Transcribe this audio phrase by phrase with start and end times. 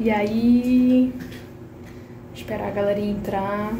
[0.00, 1.12] E aí,
[2.34, 3.72] esperar a galerinha entrar.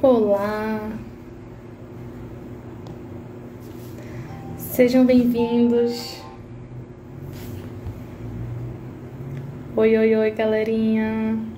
[0.00, 0.90] Olá.
[4.56, 6.22] Sejam bem-vindos.
[9.76, 11.57] Oi, oi, oi, galerinha.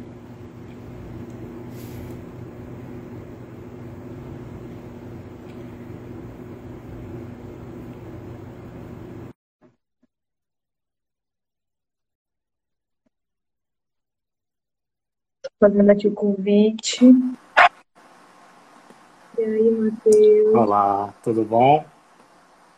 [15.61, 17.05] Fazendo aqui o convite.
[19.39, 20.55] E aí, Matheus?
[20.55, 21.85] Olá, tudo bom?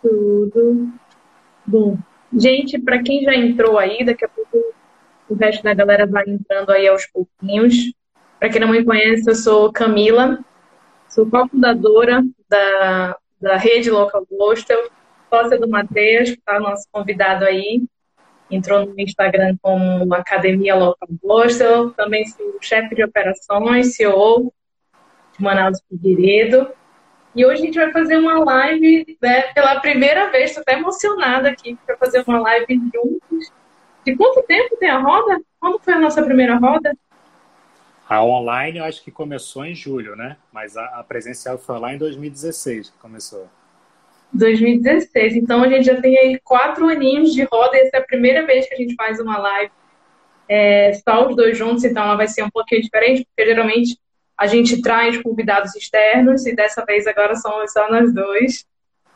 [0.02, 0.88] Tudo.
[1.64, 1.96] Bom,
[2.36, 4.74] gente, para quem já entrou aí, daqui a pouco
[5.28, 7.94] o resto da galera vai entrando aí aos pouquinhos.
[8.40, 10.40] Para quem não me conhece, eu sou Camila,
[11.08, 14.90] sou cofundadora da, da rede Local Hostel,
[15.30, 17.84] sócia do Matheus, que está nosso convidado aí
[18.52, 24.52] entrou no Instagram como Academia Local Hostel, também sou chefe de operações, CEO
[25.36, 26.68] de Manaus Figueiredo.
[27.34, 31.48] E hoje a gente vai fazer uma live né, pela primeira vez, estou até emocionada
[31.48, 33.50] aqui para fazer uma live juntos.
[34.04, 35.40] De quanto tempo tem a roda?
[35.58, 36.94] Quando foi a nossa primeira roda?
[38.06, 40.36] A online eu acho que começou em julho, né?
[40.52, 43.48] Mas a, a presencial foi lá em 2016 que começou.
[44.32, 45.36] 2016.
[45.36, 47.76] Então a gente já tem aí quatro aninhos de roda.
[47.76, 49.72] Essa é a primeira vez que a gente faz uma live
[50.48, 53.98] é, só os dois juntos, então ela vai ser um pouquinho diferente, porque geralmente
[54.36, 58.66] a gente traz convidados externos e dessa vez agora somos só nós dois.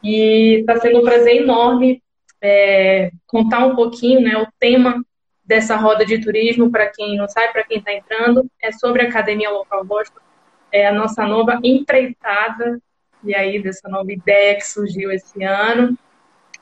[0.03, 2.03] E está sendo um prazer enorme
[2.41, 5.05] é, contar um pouquinho, né, o tema
[5.45, 9.09] dessa roda de turismo, para quem não sabe, para quem está entrando, é sobre a
[9.09, 10.21] Academia Local Boston,
[10.73, 12.81] é a nossa nova empreitada
[13.25, 15.97] e aí dessa nova ideia que surgiu esse ano,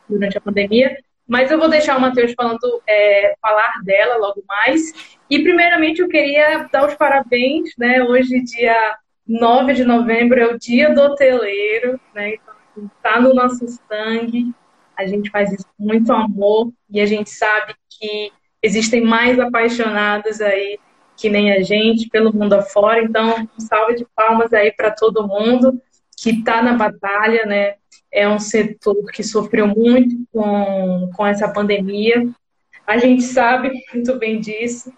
[0.09, 0.97] durante a pandemia.
[1.27, 5.17] Mas eu vou deixar o Matheus falando, é, falar dela logo mais.
[5.31, 8.03] E primeiramente eu queria dar os parabéns, né?
[8.03, 8.97] Hoje, dia
[9.27, 12.35] 9 de novembro, é o dia do hoteleiro, né?
[12.35, 12.55] Então,
[12.95, 14.53] está no nosso sangue.
[14.97, 18.31] A gente faz isso com muito amor e a gente sabe que
[18.63, 20.79] existem mais apaixonados aí
[21.17, 23.03] que nem a gente pelo mundo afora.
[23.03, 25.81] Então, um salve de palmas aí para todo mundo
[26.17, 27.75] que está na batalha, né?
[28.13, 32.29] É um setor que sofreu muito com, com essa pandemia.
[32.87, 34.93] A gente sabe muito bem disso,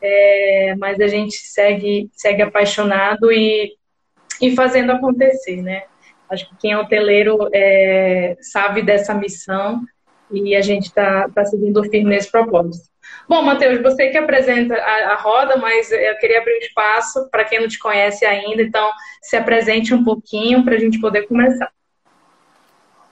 [0.00, 3.74] é, mas a gente segue, segue apaixonado e,
[4.40, 5.84] e fazendo acontecer, né?
[6.28, 9.82] Acho que quem é hoteleiro é, sabe dessa missão
[10.36, 12.88] e a gente está tá seguindo firme nesse propósito.
[13.28, 17.44] Bom, Matheus, você que apresenta a, a, roda, mas eu queria abrir um espaço para
[17.44, 18.90] quem não te conhece ainda, então
[19.22, 21.70] se apresente um pouquinho para a gente poder começar.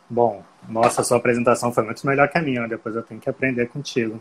[0.09, 3.69] Bom, nossa, sua apresentação foi muito melhor que a minha, depois eu tenho que aprender
[3.69, 4.21] contigo.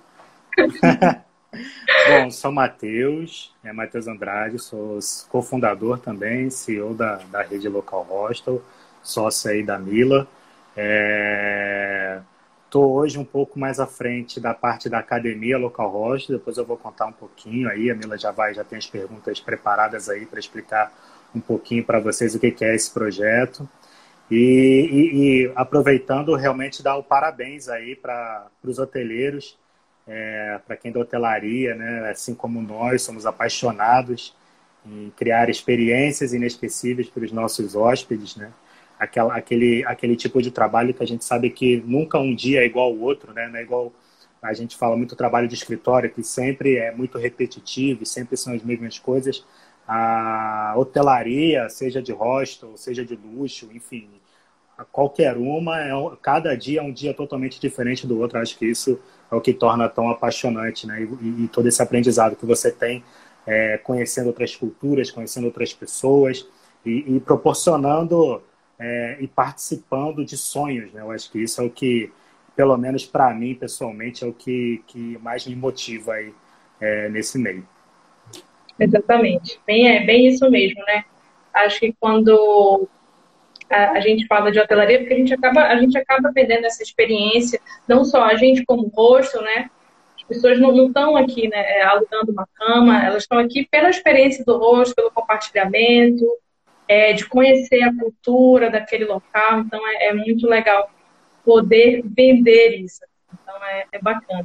[2.07, 8.61] Bom, sou Matheus, é Matheus Andrade, sou cofundador também, CEO da, da rede Local Hostel,
[9.03, 10.25] sócio aí da Mila.
[10.75, 12.21] É...
[12.71, 16.65] Estou hoje um pouco mais à frente da parte da academia local host, depois eu
[16.65, 20.25] vou contar um pouquinho aí, a Mila já vai, já tem as perguntas preparadas aí
[20.25, 20.89] para explicar
[21.35, 23.67] um pouquinho para vocês o que, é esse projeto.
[24.31, 24.37] E,
[24.89, 29.59] e, e, aproveitando, realmente dar o parabéns aí para os hoteleiros,
[30.07, 34.33] é, para quem da hotelaria, né, assim como nós, somos apaixonados
[34.85, 38.49] em criar experiências inesquecíveis para os nossos hóspedes, né?
[39.01, 42.65] Aquela, aquele, aquele tipo de trabalho que a gente sabe que nunca um dia é
[42.65, 43.47] igual ao outro, né?
[43.47, 43.91] Não é igual
[44.39, 48.53] a gente fala muito trabalho de escritório, que sempre é muito repetitivo e sempre são
[48.53, 49.43] as mesmas coisas.
[49.87, 54.07] A hotelaria, seja de hostel, seja de luxo, enfim,
[54.91, 55.91] qualquer uma, é,
[56.21, 58.37] cada dia é um dia totalmente diferente do outro.
[58.37, 58.99] Acho que isso
[59.31, 61.01] é o que torna tão apaixonante, né?
[61.01, 63.03] E, e todo esse aprendizado que você tem
[63.47, 66.47] é, conhecendo outras culturas, conhecendo outras pessoas
[66.85, 68.43] e, e proporcionando
[68.81, 70.91] é, e participando de sonhos.
[70.91, 71.01] Né?
[71.01, 72.11] Eu acho que isso é o que,
[72.55, 76.33] pelo menos para mim, pessoalmente, é o que, que mais me motiva aí,
[76.81, 77.65] é, nesse meio.
[78.79, 79.59] Exatamente.
[79.67, 81.05] Bem, é bem isso mesmo, né?
[81.53, 82.89] Acho que quando
[83.69, 86.81] a, a, gente fala de hotelaria, porque a gente acaba, a gente acaba perdendo essa
[86.81, 89.69] experiência, não só a gente como rosto, né?
[90.15, 94.57] As pessoas não estão aqui, né, alugando uma cama, elas estão aqui pela experiência do
[94.57, 96.25] rosto, pelo compartilhamento,
[96.87, 99.59] é, de conhecer a cultura daquele local.
[99.59, 100.89] Então, é, é muito legal
[101.43, 103.01] poder vender isso.
[103.33, 104.43] Então, é, é, bacana.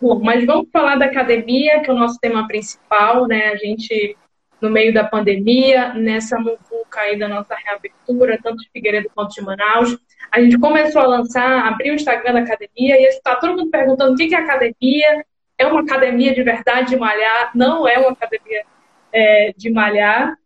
[0.00, 3.48] Bom, mas vamos falar da academia, que é o nosso tema principal, né?
[3.48, 4.16] A gente,
[4.60, 9.42] no meio da pandemia, nessa muvuca aí da nossa reabertura, tanto de Figueiredo quanto de
[9.42, 9.98] Manaus.
[10.30, 14.14] A gente começou a lançar, abrir o Instagram da academia e está todo mundo perguntando
[14.14, 15.24] o que é academia.
[15.58, 17.50] É uma academia de verdade de malhar?
[17.54, 18.64] Não é uma academia
[19.12, 20.38] é, de malhar.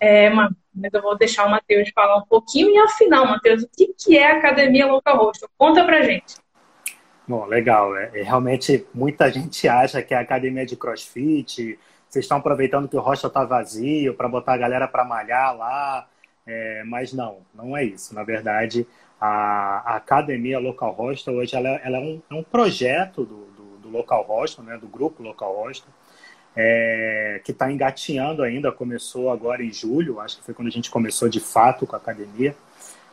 [0.00, 0.30] É
[0.76, 2.70] mas eu vou deixar o Matheus falar um pouquinho.
[2.70, 5.48] E afinal, Matheus, o que, que é a Academia Local Rosto?
[5.56, 6.36] Conta pra gente.
[7.26, 7.96] Bom, legal.
[7.96, 11.78] É, é, realmente, muita gente acha que é a academia de crossfit.
[12.08, 16.06] Vocês estão aproveitando que o hostel está vazio para botar a galera para malhar lá.
[16.46, 18.14] É, mas não, não é isso.
[18.14, 18.86] Na verdade,
[19.20, 23.78] a, a academia Local Hostel hoje ela, ela é, um, é, um, projeto do, do,
[23.78, 25.88] do, Local Hostel, né, do grupo Local Hostel,
[26.56, 28.72] é, que está engatinhando ainda.
[28.72, 31.98] Começou agora em julho, acho que foi quando a gente começou de fato com a
[31.98, 32.56] academia.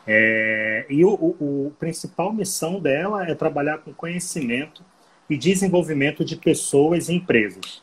[0.08, 4.84] É, e o, o, o, principal missão dela é trabalhar com conhecimento
[5.30, 7.82] e desenvolvimento de pessoas e empresas,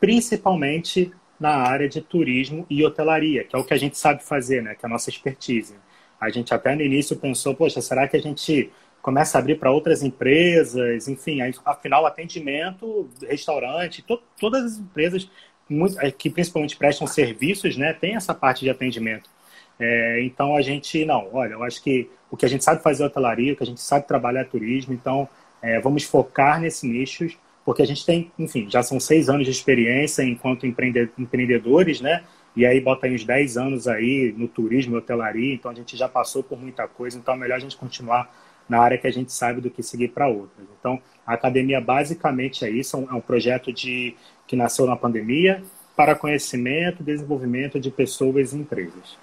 [0.00, 4.62] principalmente na área de turismo e hotelaria, que é o que a gente sabe fazer,
[4.62, 4.74] né?
[4.74, 5.74] Que é a nossa expertise.
[6.20, 8.70] A gente até no início pensou, poxa, será que a gente
[9.02, 11.08] começa a abrir para outras empresas?
[11.08, 15.30] Enfim, afinal, atendimento, restaurante, to, todas as empresas
[15.68, 17.92] muito, que principalmente prestam serviços, né?
[17.92, 19.30] Tem essa parte de atendimento.
[19.78, 23.02] É, então a gente, não, olha, eu acho que o que a gente sabe fazer
[23.02, 25.28] é hotelaria, o que a gente sabe trabalhar é turismo, então
[25.62, 29.50] é, vamos focar nesses nichos, porque a gente tem, enfim, já são seis anos de
[29.50, 32.22] experiência enquanto empreendedores, né?
[32.54, 36.08] E aí bota aí uns 10 anos aí no turismo, hotelaria, então a gente já
[36.08, 38.28] passou por muita coisa, então é melhor a gente continuar
[38.70, 40.66] na área que a gente sabe do que seguir para outras.
[40.78, 44.14] Então, a academia basicamente é isso, é um projeto de
[44.46, 45.62] que nasceu na pandemia
[45.96, 49.18] para conhecimento, desenvolvimento de pessoas e empresas.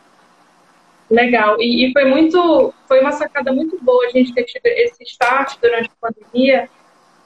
[1.09, 1.55] Legal.
[1.61, 5.57] E, e, foi muito, foi uma sacada muito boa a gente ter tido esse start
[5.61, 6.69] durante a pandemia,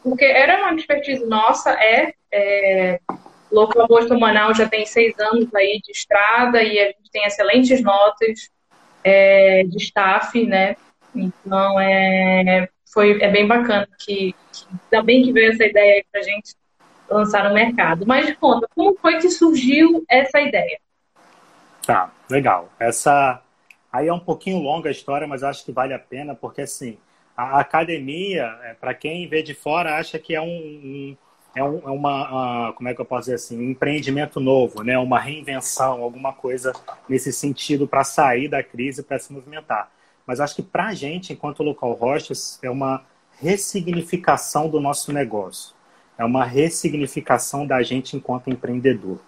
[0.03, 2.99] porque era uma expertise nossa, é, é
[3.51, 7.81] Local Agosto Manaus já tem seis anos aí de estrada e a gente tem excelentes
[7.81, 8.51] notas
[9.03, 10.75] é, de staff, né?
[11.15, 14.35] Então é, foi, é bem bacana que,
[14.89, 16.55] que que veio essa ideia aí pra gente
[17.09, 18.05] lançar no mercado.
[18.05, 20.79] Mas conta, como foi que surgiu essa ideia?
[21.85, 22.69] Tá, legal.
[22.79, 23.41] Essa
[23.91, 26.97] Aí é um pouquinho longa a história, mas acho que vale a pena, porque assim,
[27.35, 31.17] a academia, é, para quem vê de fora, acha que é um, um
[31.53, 34.83] é, um, é uma, uh, como é que eu posso dizer assim, um empreendimento novo,
[34.83, 34.97] né?
[34.97, 36.71] uma reinvenção, alguma coisa
[37.09, 39.91] nesse sentido para sair da crise, para se movimentar.
[40.25, 43.03] Mas acho que para a gente, enquanto local hostess, é uma
[43.39, 45.75] ressignificação do nosso negócio.
[46.17, 49.19] É uma ressignificação da gente enquanto empreendedor.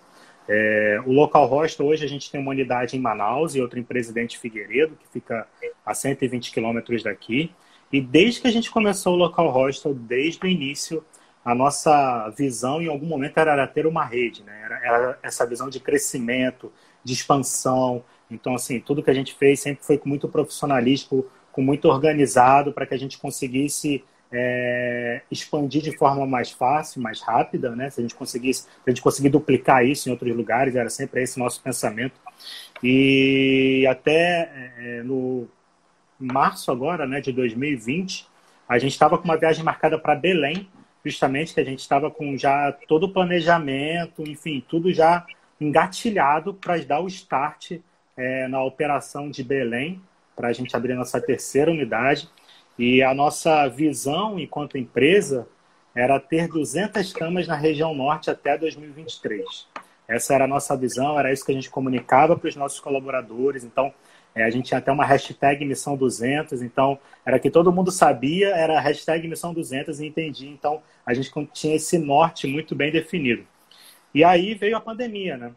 [0.47, 3.83] É, o Local Hostel, hoje a gente tem uma unidade em Manaus e outra em
[3.83, 5.47] Presidente Figueiredo, que fica
[5.85, 7.51] a 120 quilômetros daqui.
[7.91, 11.03] E desde que a gente começou o Local Hostel, desde o início,
[11.45, 14.61] a nossa visão em algum momento era ter uma rede, né?
[14.63, 16.71] Era, era, essa visão de crescimento,
[17.03, 18.03] de expansão.
[18.33, 22.73] Então, assim, tudo que a gente fez sempre foi com muito profissionalismo, com muito organizado,
[22.73, 27.89] para que a gente conseguisse é, expandir de forma mais fácil, mais rápida, né?
[27.89, 31.37] Se a gente conseguisse, a gente conseguir duplicar isso em outros lugares, era sempre esse
[31.37, 32.19] nosso pensamento.
[32.81, 35.47] E até é, no
[36.19, 38.27] março agora, né, de 2020,
[38.67, 40.67] a gente estava com uma viagem marcada para Belém,
[41.05, 45.25] justamente que a gente estava com já todo o planejamento, enfim, tudo já
[45.59, 47.73] engatilhado para dar o start
[48.17, 50.01] é, na operação de Belém,
[50.35, 52.29] para a gente abrir nossa terceira unidade.
[52.77, 55.47] E a nossa visão enquanto empresa
[55.95, 59.67] era ter 200 camas na região norte até 2023.
[60.07, 63.63] Essa era a nossa visão, era isso que a gente comunicava para os nossos colaboradores.
[63.63, 63.93] Então,
[64.35, 68.49] é, a gente tinha até uma hashtag Missão 200, então era que todo mundo sabia,
[68.49, 70.49] era hashtag Missão 200 e entendia.
[70.49, 73.45] Então, a gente tinha esse norte muito bem definido.
[74.13, 75.51] E aí veio a pandemia, né?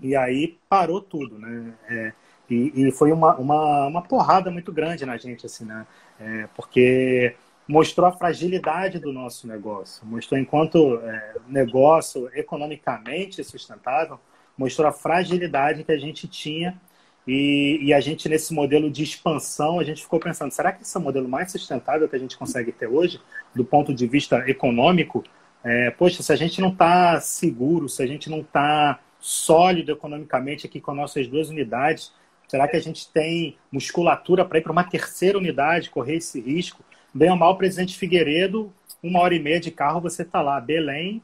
[0.00, 1.74] E aí parou tudo, né?
[1.88, 2.12] É,
[2.48, 5.86] e, e, foi uma, uma, uma porrada muito grande na gente, assim, né?
[6.20, 7.34] É, porque
[7.68, 14.20] mostrou a fragilidade do nosso negócio, mostrou enquanto é, negócio economicamente sustentável,
[14.56, 16.80] mostrou a fragilidade que a gente tinha
[17.26, 20.96] e, e, a gente nesse modelo de expansão a gente ficou pensando será que esse
[20.96, 23.20] é o modelo mais sustentável que a gente consegue ter hoje
[23.52, 25.24] do ponto de vista econômico
[25.64, 30.66] é, poxa se a gente não está seguro se a gente não está sólido economicamente
[30.66, 32.12] aqui com nossas duas unidades
[32.48, 36.84] Será que a gente tem musculatura para ir para uma terceira unidade, correr esse risco?
[37.12, 40.60] Bem ou mal, presidente Figueiredo, uma hora e meia de carro você está lá.
[40.60, 41.22] Belém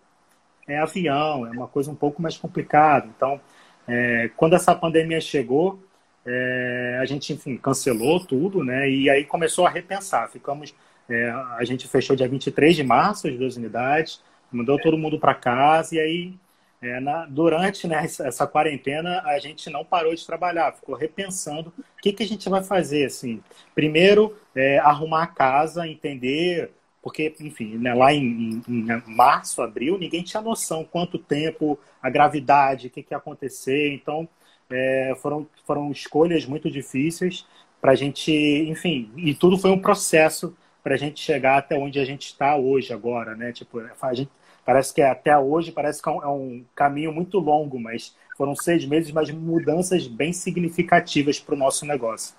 [0.66, 3.06] é avião, é uma coisa um pouco mais complicada.
[3.16, 3.40] Então,
[3.87, 5.80] é, quando essa pandemia chegou,
[6.26, 8.90] é, a gente, enfim, cancelou tudo, né?
[8.90, 10.28] E aí começou a repensar.
[10.28, 10.75] Ficamos,
[11.09, 15.35] é, a gente fechou dia 23 de março as duas unidades, mandou todo mundo para
[15.35, 16.35] casa e aí
[16.82, 22.02] é, na, durante né, essa, quarentena, a gente não parou de trabalhar, ficou repensando o
[22.02, 23.06] que, que a gente vai fazer.
[23.06, 23.40] Assim.
[23.72, 29.96] Primeiro, é, arrumar a casa, entender, porque, enfim, né, lá em, em, em, março, abril,
[29.96, 33.92] ninguém tinha noção quanto tempo, a gravidade, o que, que ia acontecer.
[33.94, 34.28] Então,
[34.68, 37.46] é, foram, foram escolhas muito difíceis
[37.80, 41.98] para a gente, enfim, e tudo foi um processo para a gente chegar até onde
[42.00, 43.52] a gente está hoje agora, né?
[43.52, 44.30] Tipo, a gente,
[44.64, 48.14] Parece que é, até hoje parece que é um, é um caminho muito longo, mas
[48.37, 52.35] foram seis meses, mas mudanças bem significativas para o nosso negócio.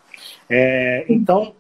[0.50, 1.54] É, então,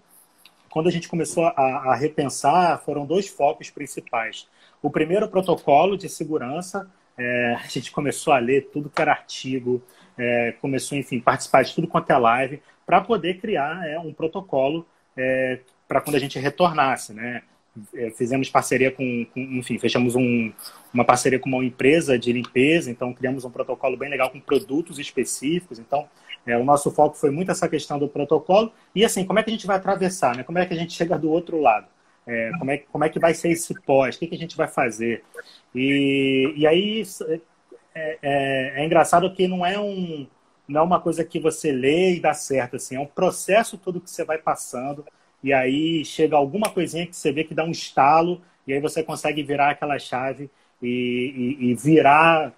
[0.69, 4.47] quando a gente começou a, a, repensar, foram dois focos principais.
[4.81, 6.89] O primeiro, protocolo de segurança.
[7.15, 9.83] É, a gente começou a ler tudo que era artigo,
[10.17, 14.85] é, começou, enfim, participar de tudo quanto é live, para poder criar é, um protocolo
[15.15, 17.43] é, para quando a gente retornasse, né?
[17.95, 20.51] É, fizemos parceria com, com enfim, fechamos um,
[20.93, 24.99] uma parceria com uma empresa de limpeza, então criamos um protocolo bem legal com produtos
[24.99, 25.79] específicos.
[25.79, 26.07] Então,
[26.45, 28.71] é, o nosso foco foi muito essa questão do protocolo.
[28.93, 30.35] E assim, como é que a gente vai atravessar?
[30.35, 30.43] Né?
[30.43, 31.87] Como é que a gente chega do outro lado?
[32.27, 34.15] É, como, é, como é que vai ser esse pós?
[34.15, 35.23] O que, que a gente vai fazer?
[35.73, 37.03] E, e aí
[37.95, 40.27] é, é, é engraçado que não é um
[40.65, 43.99] não é uma coisa que você lê e dá certo, assim, é um processo todo
[43.99, 45.05] que você vai passando
[45.43, 49.03] e aí chega alguma coisinha que você vê que dá um estalo, e aí você
[49.03, 50.49] consegue virar aquela chave
[50.81, 52.53] e, e, e virar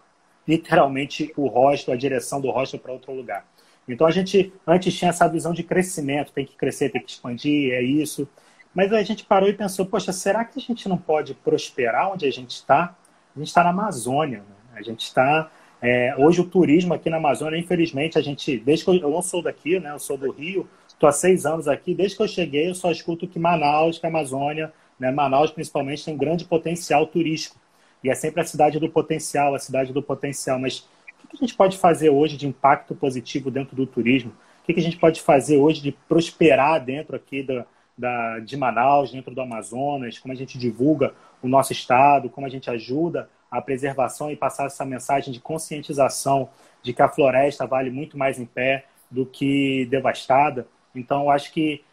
[0.48, 3.46] literalmente o rosto, a direção do rosto para outro lugar.
[3.88, 7.74] Então a gente antes tinha essa visão de crescimento, tem que crescer, tem que expandir,
[7.74, 8.28] é isso.
[8.74, 12.28] Mas a gente parou e pensou, poxa, será que a gente não pode prosperar onde
[12.28, 12.96] a gente está?
[13.36, 14.76] A gente está na Amazônia, né?
[14.76, 15.50] a gente está
[15.82, 19.22] é, hoje o turismo aqui na Amazônia, infelizmente, a gente, desde que eu, eu não
[19.22, 21.94] sou daqui, né, eu sou do Rio, Estou há seis anos aqui.
[21.94, 26.04] Desde que eu cheguei, eu só escuto que Manaus, que a Amazônia, né, Manaus principalmente,
[26.04, 27.58] tem um grande potencial turístico.
[28.02, 30.58] E é sempre a cidade do potencial, a cidade do potencial.
[30.58, 30.88] Mas
[31.24, 34.32] o que a gente pode fazer hoje de impacto positivo dentro do turismo?
[34.64, 37.66] O que a gente pode fazer hoje de prosperar dentro aqui da,
[37.98, 40.18] da, de Manaus, dentro do Amazonas?
[40.18, 42.30] Como a gente divulga o nosso estado?
[42.30, 46.50] Como a gente ajuda a preservação e passar essa mensagem de conscientização
[46.82, 50.68] de que a floresta vale muito mais em pé do que devastada?
[50.96, 51.84] Então, acho que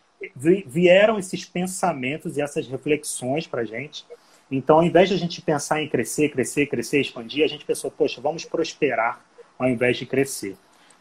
[0.67, 4.05] vieram esses pensamentos e essas reflexões para a gente.
[4.51, 7.91] Então, ao invés de a gente pensar em crescer, crescer, crescer, expandir, a gente pensou,
[7.91, 9.25] poxa, vamos prosperar
[9.59, 10.57] ao invés de crescer.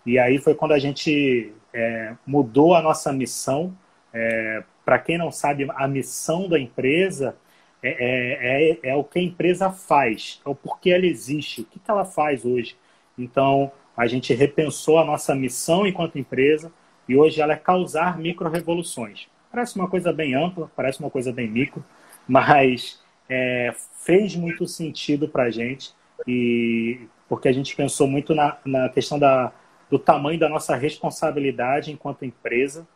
[0.05, 3.75] E aí foi quando a gente é, mudou a nossa missão.
[4.13, 7.35] É, para quem não sabe, a missão da empresa
[7.83, 11.65] é, é, é, é, o que a empresa faz, é o porquê ela existe, o
[11.65, 12.75] que, que ela faz hoje.
[13.17, 16.71] Então, a gente repensou a nossa missão enquanto empresa,
[17.11, 19.27] e hoje ela é causar micro-revoluções.
[19.51, 21.83] Parece uma coisa bem ampla, parece uma coisa bem micro,
[22.25, 25.91] mas é, fez muito sentido para a gente,
[26.25, 29.51] e, porque a gente pensou muito na, na questão da,
[29.89, 32.87] do tamanho da nossa responsabilidade enquanto empresa,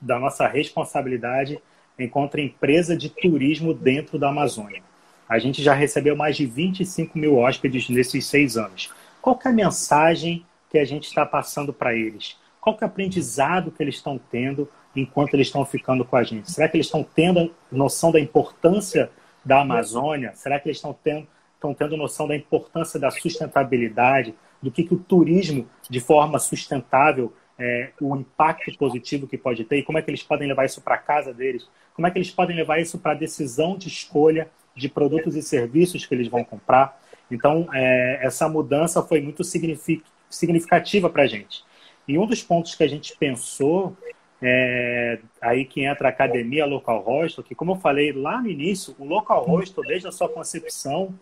[0.00, 1.60] da nossa responsabilidade
[1.98, 4.82] enquanto empresa de turismo dentro da Amazônia.
[5.28, 8.92] A gente já recebeu mais de 25 mil hóspedes nesses seis anos.
[9.20, 12.36] Qual é a mensagem que a gente está passando para eles?
[12.62, 16.22] Qual que é o aprendizado que eles estão tendo enquanto eles estão ficando com a
[16.22, 16.48] gente?
[16.48, 19.10] Será que eles estão tendo noção da importância
[19.44, 20.30] da Amazônia?
[20.36, 21.26] Será que eles estão tendo,
[21.56, 27.34] estão tendo noção da importância da sustentabilidade, do que, que o turismo, de forma sustentável,
[27.58, 30.80] é, o impacto positivo que pode ter e como é que eles podem levar isso
[30.80, 31.68] para casa deles?
[31.94, 35.42] Como é que eles podem levar isso para a decisão de escolha de produtos e
[35.42, 36.96] serviços que eles vão comprar?
[37.28, 41.64] Então, é, essa mudança foi muito significativa para a gente.
[42.06, 43.96] E um dos pontos que a gente pensou,
[44.40, 48.94] é, aí que entra a academia Local Hostel, que como eu falei lá no início,
[48.98, 51.14] o Local Hostel, desde a sua concepção,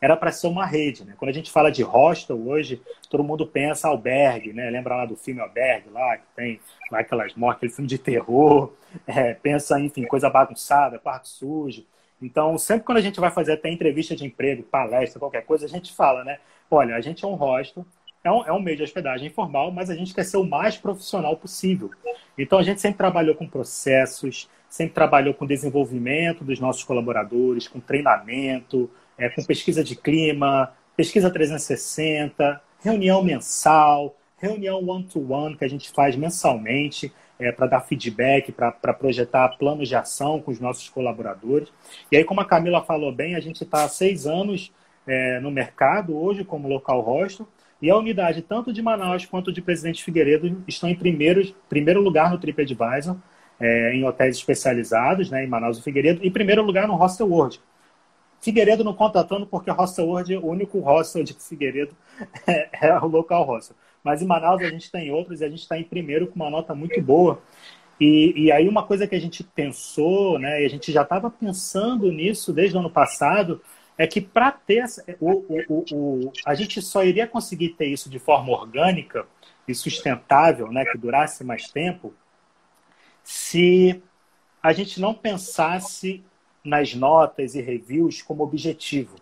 [0.00, 1.04] era para ser uma rede.
[1.04, 1.14] Né?
[1.16, 2.80] Quando a gente fala de hostel hoje,
[3.10, 4.70] todo mundo pensa albergue, né?
[4.70, 8.72] Lembra lá do filme Albergue, lá que tem lá aquelas mortes, aquele filme de terror,
[9.06, 11.84] é, pensa, enfim, coisa bagunçada, quarto sujo.
[12.20, 15.68] Então, sempre quando a gente vai fazer até entrevista de emprego, palestra, qualquer coisa, a
[15.68, 16.38] gente fala, né?
[16.70, 17.86] Olha, a gente é um hostel,
[18.28, 20.76] é um, é um meio de hospedagem informal, mas a gente quer ser o mais
[20.76, 21.90] profissional possível.
[22.36, 27.80] Então a gente sempre trabalhou com processos, sempre trabalhou com desenvolvimento dos nossos colaboradores, com
[27.80, 35.68] treinamento, é, com pesquisa de clima, pesquisa 360, reunião mensal, reunião one-to-one -one que a
[35.68, 40.88] gente faz mensalmente é, para dar feedback, para projetar planos de ação com os nossos
[40.88, 41.72] colaboradores.
[42.10, 44.72] E aí, como a Camila falou bem, a gente está há seis anos
[45.06, 47.48] é, no mercado hoje como local hostel
[47.80, 52.30] e a unidade, tanto de Manaus quanto de Presidente Figueiredo, estão em primeiro, primeiro lugar
[52.30, 53.16] no TripAdvisor,
[53.60, 57.60] é, em hotéis especializados, né, em Manaus e Figueiredo, e primeiro lugar no Hostel World.
[58.40, 61.96] Figueiredo não conta tanto porque Hostel World, o único hostel de Figueiredo
[62.46, 63.76] é, é o local hostel.
[64.02, 66.50] Mas em Manaus a gente tem outros e a gente está em primeiro com uma
[66.50, 67.40] nota muito boa.
[68.00, 71.28] E, e, aí uma coisa que a gente pensou, né, e a gente já estava
[71.28, 73.60] pensando nisso desde o ano passado,
[73.98, 74.84] é que para ter
[75.20, 79.26] o, o, o, a gente só iria conseguir ter isso de forma orgânica
[79.66, 82.14] e sustentável, né, que durasse mais tempo,
[83.24, 84.00] se
[84.62, 86.24] a gente não pensasse
[86.64, 89.16] nas notas e reviews como objetivo,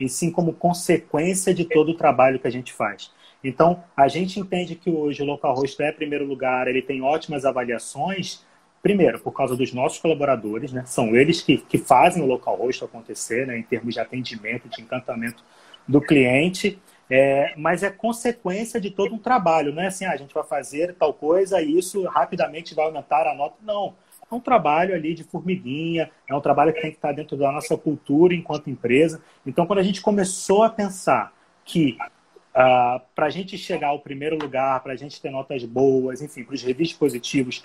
[0.00, 3.12] e sim como consequência de todo o trabalho que a gente faz.
[3.42, 8.44] Então, a gente entende que hoje o localhost é primeiro lugar, ele tem ótimas avaliações,
[8.84, 10.84] primeiro, por causa dos nossos colaboradores, né?
[10.84, 13.56] São eles que, que fazem o localhost acontecer, né?
[13.56, 15.42] Em termos de atendimento, de encantamento
[15.88, 16.78] do cliente.
[17.08, 20.42] É, mas é consequência de todo um trabalho, não é assim, ah, a gente vai
[20.42, 23.56] fazer tal coisa e isso rapidamente vai aumentar a nota.
[23.62, 23.94] Não.
[24.30, 27.50] É um trabalho ali de formiguinha, é um trabalho que tem que estar dentro da
[27.50, 29.22] nossa cultura enquanto empresa.
[29.46, 31.32] Então, quando a gente começou a pensar
[31.64, 32.04] que uh,
[32.54, 36.44] ah, para a gente chegar ao primeiro lugar, para a gente ter notas boas, enfim,
[36.44, 37.64] para os reviews positivos,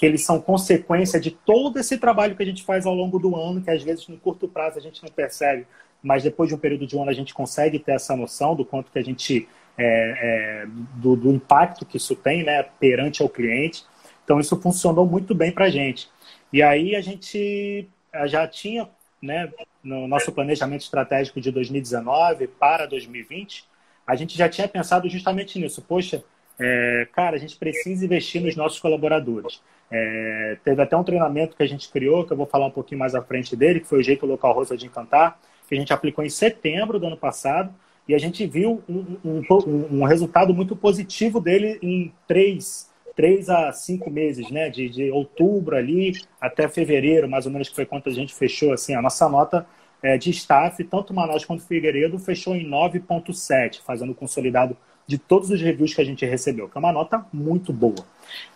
[0.00, 3.36] que eles são consequência de todo esse trabalho que a gente faz ao longo do
[3.36, 5.66] ano, que às vezes no curto prazo a gente não percebe,
[6.02, 8.64] mas depois de um período de um ano a gente consegue ter essa noção do
[8.64, 13.28] quanto que a gente é, é, do, do, impacto que isso tem, né, perante ao
[13.28, 13.84] cliente.
[14.24, 16.08] Então isso funcionou muito bem para a gente.
[16.50, 17.86] E aí a gente
[18.24, 18.88] já tinha,
[19.20, 19.52] né,
[19.84, 23.66] no nosso planejamento estratégico de 2019 para 2020,
[24.06, 25.82] a gente já tinha pensado justamente nisso.
[25.82, 26.24] Poxa,
[26.60, 29.62] é, cara, a gente precisa investir nos nossos colaboradores.
[29.90, 32.98] É, teve até um treinamento que a gente criou, que eu vou falar um pouquinho
[32.98, 35.92] mais à frente dele, que foi o Jeito Local Rosa de Encantar, que a gente
[35.92, 37.74] aplicou em setembro do ano passado,
[38.06, 43.72] e a gente viu um, um, um, resultado muito positivo dele em três, três a
[43.72, 44.68] cinco meses, né?
[44.68, 48.72] De, de, outubro ali até fevereiro, mais ou menos, que foi quanto a gente fechou,
[48.72, 49.66] assim, a nossa nota
[50.02, 54.76] é, de staff, tanto Manaus quanto Figueiredo, fechou em 9,7, fazendo o consolidado
[55.10, 58.06] de todos os reviews que a gente recebeu, que é uma nota muito boa.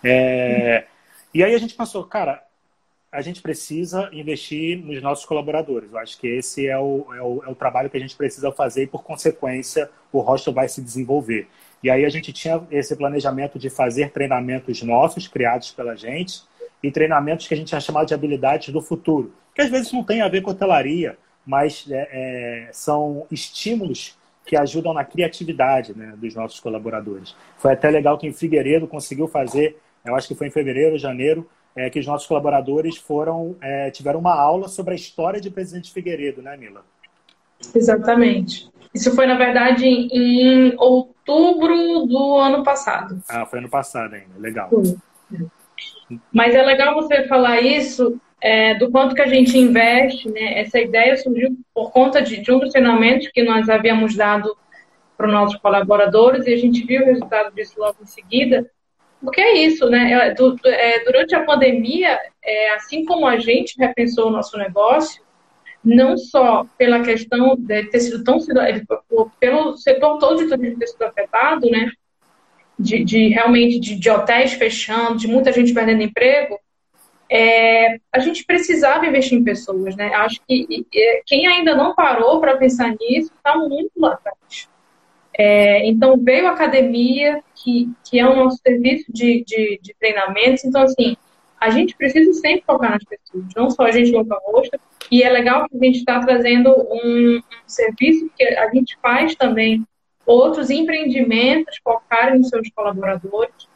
[0.05, 0.85] É,
[1.35, 2.45] e aí a gente pensou, cara,
[3.11, 5.91] a gente precisa investir nos nossos colaboradores.
[5.91, 8.53] Eu acho que esse é o, é o, é o trabalho que a gente precisa
[8.53, 11.49] fazer e, por consequência, o hostel vai se desenvolver.
[11.83, 16.43] E aí a gente tinha esse planejamento de fazer treinamentos nossos, criados pela gente,
[16.81, 20.05] e treinamentos que a gente tinha chamado de habilidades do futuro, que às vezes não
[20.05, 26.15] tem a ver com hotelaria, mas é, é, são estímulos que ajudam na criatividade né,
[26.17, 27.35] dos nossos colaboradores.
[27.57, 31.49] Foi até legal que em Figueiredo conseguiu fazer, eu acho que foi em fevereiro, janeiro,
[31.75, 35.93] é, que os nossos colaboradores foram é, tiveram uma aula sobre a história de Presidente
[35.93, 36.85] Figueiredo, né, Mila?
[37.75, 38.71] Exatamente.
[38.95, 43.21] Isso foi, na verdade, em outubro do ano passado.
[43.29, 44.39] Ah, foi ano passado ainda.
[44.39, 44.71] Legal.
[46.33, 50.61] Mas é legal você falar isso é, do quanto que a gente investe, né?
[50.61, 54.55] Essa ideia surgiu por conta de, de um dos treinamentos que nós havíamos dado
[55.17, 58.71] para os nossos colaboradores e a gente viu o resultado disso logo em seguida.
[59.23, 60.13] Porque é isso, né?
[60.13, 60.35] É,
[60.69, 65.23] é, durante a pandemia, é, assim como a gente repensou o nosso negócio,
[65.83, 68.37] não só pela questão de ter sido tão
[69.41, 71.91] pelo setor todo de turismo ter sido afetado, né?
[72.79, 76.59] De, de realmente de, de, hotéis fechando, de muita gente perdendo emprego,
[77.37, 80.15] é, a gente precisava investir em pessoas, né?
[80.15, 84.69] Acho que e, quem ainda não parou para pensar nisso está muito lá atrás.
[85.37, 90.65] É, então veio a academia, que, que é o nosso serviço de, de, de treinamentos.
[90.65, 91.17] Então, assim,
[91.61, 94.79] a gente precisa sempre focar nas pessoas, não só a gente local rosto.
[95.11, 99.35] E é legal que a gente está trazendo um, um, serviço que a gente faz
[99.35, 99.85] também
[100.25, 103.67] outros empreendimentos focarem nos seus colaboradores.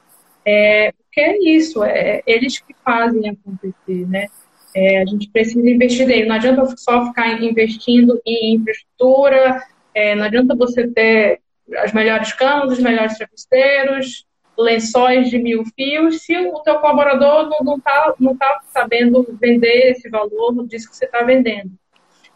[0.47, 4.29] É, porque é isso, é, eles que fazem acontecer, né?
[4.75, 6.29] É, a gente precisa investir nele.
[6.29, 9.61] Não adianta só ficar investindo em infraestrutura,
[9.93, 11.41] é, não adianta você ter
[11.79, 14.27] as melhores camas, os melhores travesseiros,
[14.57, 20.09] lençóis de mil fios, se o teu colaborador não está não tá sabendo vender esse
[20.09, 21.73] valor disso que você está vendendo.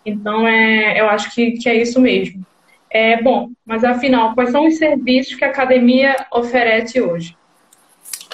[0.05, 2.45] Então, é, eu acho que, que é isso mesmo.
[2.91, 7.37] É, bom, mas afinal, quais são os serviços que a academia oferece hoje?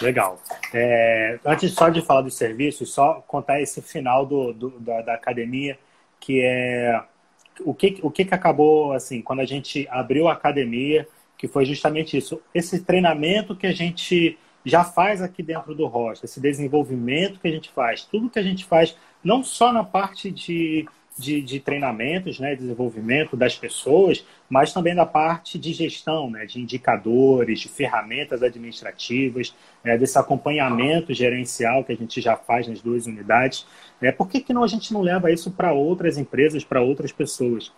[0.01, 0.41] Legal.
[0.73, 5.15] É, antes só de falar dos serviços, só contar esse final do, do da, da,
[5.15, 5.79] academia,
[6.21, 7.03] que é
[7.65, 11.07] o que, o que, que acabou, assim, quando a gente abriu a academia,
[11.37, 12.41] que foi justamente isso.
[12.55, 17.51] Esse treinamento que a gente já faz aqui dentro do Rocha, esse desenvolvimento que a
[17.51, 20.87] gente faz, tudo que a gente faz, não só na parte de,
[21.19, 26.61] de, de treinamentos, né, desenvolvimento das pessoas, mas também da parte de gestão, né, de
[26.61, 29.55] indicadores, de ferramentas administrativas,
[29.85, 33.67] é, desse acompanhamento gerencial que a gente já faz nas duas unidades.
[34.01, 37.11] É, por que, que não, a gente não leva isso para outras empresas, para outras
[37.11, 37.73] pessoas?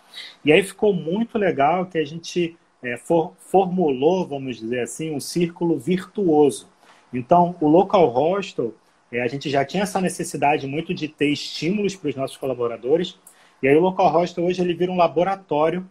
[0.45, 5.21] E aí ficou muito legal que a gente é, for, formulou, vamos dizer assim, um
[5.21, 6.69] círculo virtuoso.
[7.13, 8.75] Então, o local hostel,
[9.13, 13.19] é, a gente já tinha essa necessidade muito de ter estímulos para os nossos colaboradores,
[13.63, 15.87] e aí o local hostel hoje ele vira um laboratório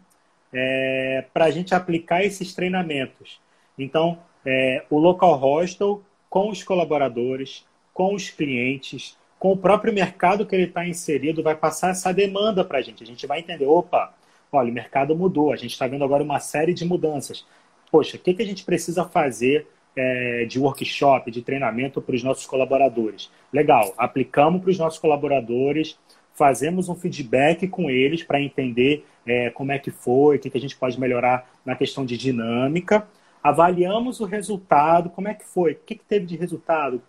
[0.53, 3.39] é, para a gente aplicar esses treinamentos.
[3.77, 10.45] Então, é, o local hostel com os colaboradores, com os clientes, com o próprio mercado
[10.45, 13.03] que ele está inserido, vai passar essa demanda para a gente.
[13.03, 14.13] A gente vai entender, opa,
[14.51, 17.45] olha, o mercado mudou, a gente está vendo agora uma série de mudanças.
[17.91, 22.23] Poxa, o que, que a gente precisa fazer é, de workshop, de treinamento para os
[22.23, 23.31] nossos colaboradores?
[23.51, 25.97] Legal, aplicamos para os nossos colaboradores,
[26.39, 30.57] fazemos um feedback com eles para entender é, como é que foi, o que, que
[30.57, 33.05] a gente pode melhorar na questão de dinâmica,
[33.43, 37.01] avaliamos o resultado, como é que foi, o que, que teve de resultado,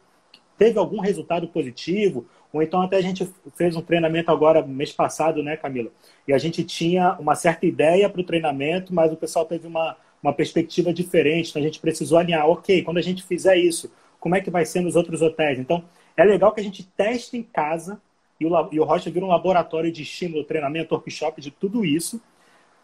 [0.58, 5.44] teve algum resultado positivo, ou então até a gente fez um treinamento agora, mês passado,
[5.44, 5.92] né, Camila?
[6.26, 9.96] E a gente tinha uma certa ideia para o treinamento, mas o pessoal teve uma,
[10.20, 14.34] uma perspectiva diferente, então a gente precisou alinhar, ok, quando a gente fizer isso, como
[14.34, 15.60] é que vai ser nos outros hotéis?
[15.60, 15.84] Então,
[16.16, 18.02] é legal que a gente teste em casa
[18.40, 22.20] e o, e o Rocha vira um laboratório de estímulo, treinamento, workshop, de tudo isso,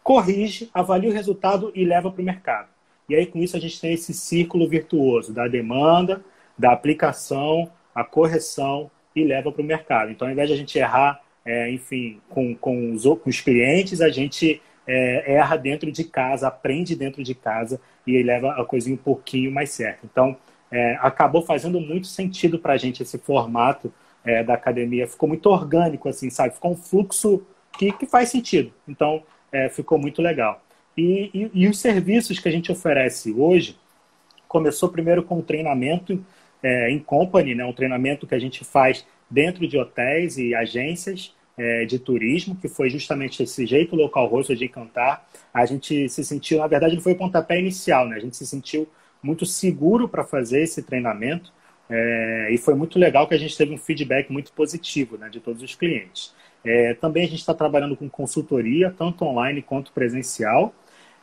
[0.02, 2.68] corrige, avalia o resultado e leva para o mercado.
[3.08, 6.22] E aí, com isso, a gente tem esse círculo virtuoso da demanda,
[6.58, 10.10] da aplicação, a correção e leva para o mercado.
[10.10, 14.00] Então, ao invés de a gente errar, é, enfim, com, com, os, com os clientes,
[14.00, 18.94] a gente é, erra dentro de casa, aprende dentro de casa e leva a coisinha
[18.94, 20.00] um pouquinho mais certa.
[20.04, 20.36] Então,
[20.70, 23.92] é, acabou fazendo muito sentido para a gente esse formato
[24.26, 25.06] é, da academia.
[25.06, 26.54] Ficou muito orgânico, assim, sabe?
[26.54, 27.46] Ficou um fluxo
[27.78, 28.72] que, que faz sentido.
[28.86, 30.62] Então, é, ficou muito legal.
[30.96, 33.76] E, e, e, os serviços que a gente oferece hoje,
[34.48, 36.24] começou primeiro com um treinamento
[36.62, 41.34] é, em company, né, um treinamento que a gente faz dentro de hotéis e agências
[41.58, 45.28] é, de turismo, que foi justamente esse jeito local rosto de cantar.
[45.52, 48.16] A gente se sentiu, na verdade, ele foi o pontapé inicial, né?
[48.16, 48.88] A gente se sentiu
[49.22, 51.52] muito seguro para fazer esse treinamento
[51.88, 55.40] é, e foi muito legal que a gente teve um feedback muito positivo né, de
[55.40, 56.34] todos os clientes.
[56.64, 60.74] É, também a gente está trabalhando com consultoria, tanto online quanto presencial.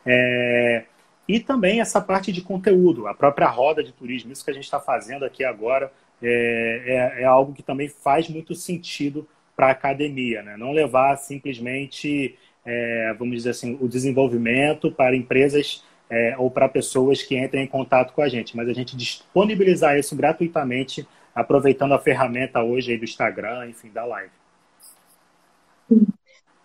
[0.06, 0.84] É,
[1.28, 4.64] e também essa parte de conteúdo, a própria roda de turismo, isso que a gente
[4.64, 5.90] está fazendo aqui agora
[6.22, 6.82] é,
[7.16, 10.56] é, é, algo que também faz muito sentido para a academia, né?
[10.56, 17.22] não levar simplesmente, é, vamos dizer assim, o desenvolvimento para empresas é, ou para pessoas
[17.22, 21.98] que entrem em contato com a gente, mas a gente disponibilizar isso gratuitamente, aproveitando a
[21.98, 24.30] ferramenta hoje aí do Instagram, enfim, da live.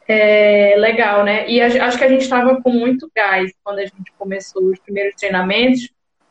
[0.08, 1.50] É, legal, né?
[1.50, 5.16] E acho que a gente estava com muito gás quando a gente começou os primeiros
[5.16, 5.90] treinamentos,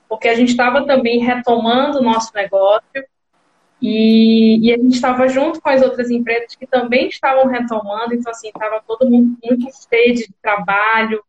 [0.08, 3.04] porque a gente estava também retomando o nosso negócio
[3.82, 8.30] e, e a gente estava junto com as outras empresas que também estavam retomando, então,
[8.30, 11.22] assim, estava todo mundo com muita sede de trabalho,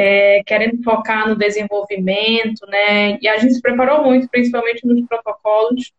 [0.00, 3.18] é, querendo focar no desenvolvimento, né?
[3.20, 5.92] E a gente se preparou muito, principalmente nos protocolos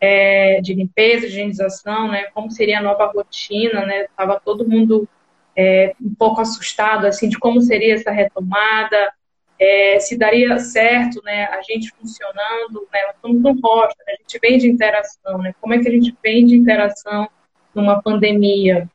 [0.00, 2.24] é, de limpeza, de higienização, né?
[2.32, 4.06] Como seria a nova rotina, né?
[4.16, 5.06] Tava todo mundo
[5.54, 9.12] é, um pouco assustado assim de como seria essa retomada,
[9.60, 14.38] é, se daria certo, né, a gente funcionando, né, nós estamos no roster, a gente
[14.40, 17.28] vem de interação, né, como é que a gente vem de interação
[17.72, 18.88] numa pandemia?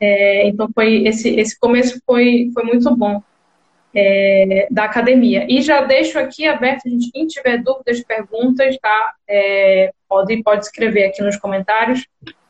[0.00, 3.22] É, então foi esse esse começo foi foi muito bom
[3.98, 5.46] é, da academia.
[5.48, 9.14] E já deixo aqui aberto, gente, quem tiver dúvidas, perguntas, tá?
[9.26, 12.06] É, pode, pode escrever aqui nos comentários,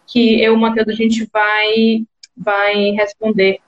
[0.08, 2.04] que eu, Matheus, a gente vai
[2.36, 3.60] vai responder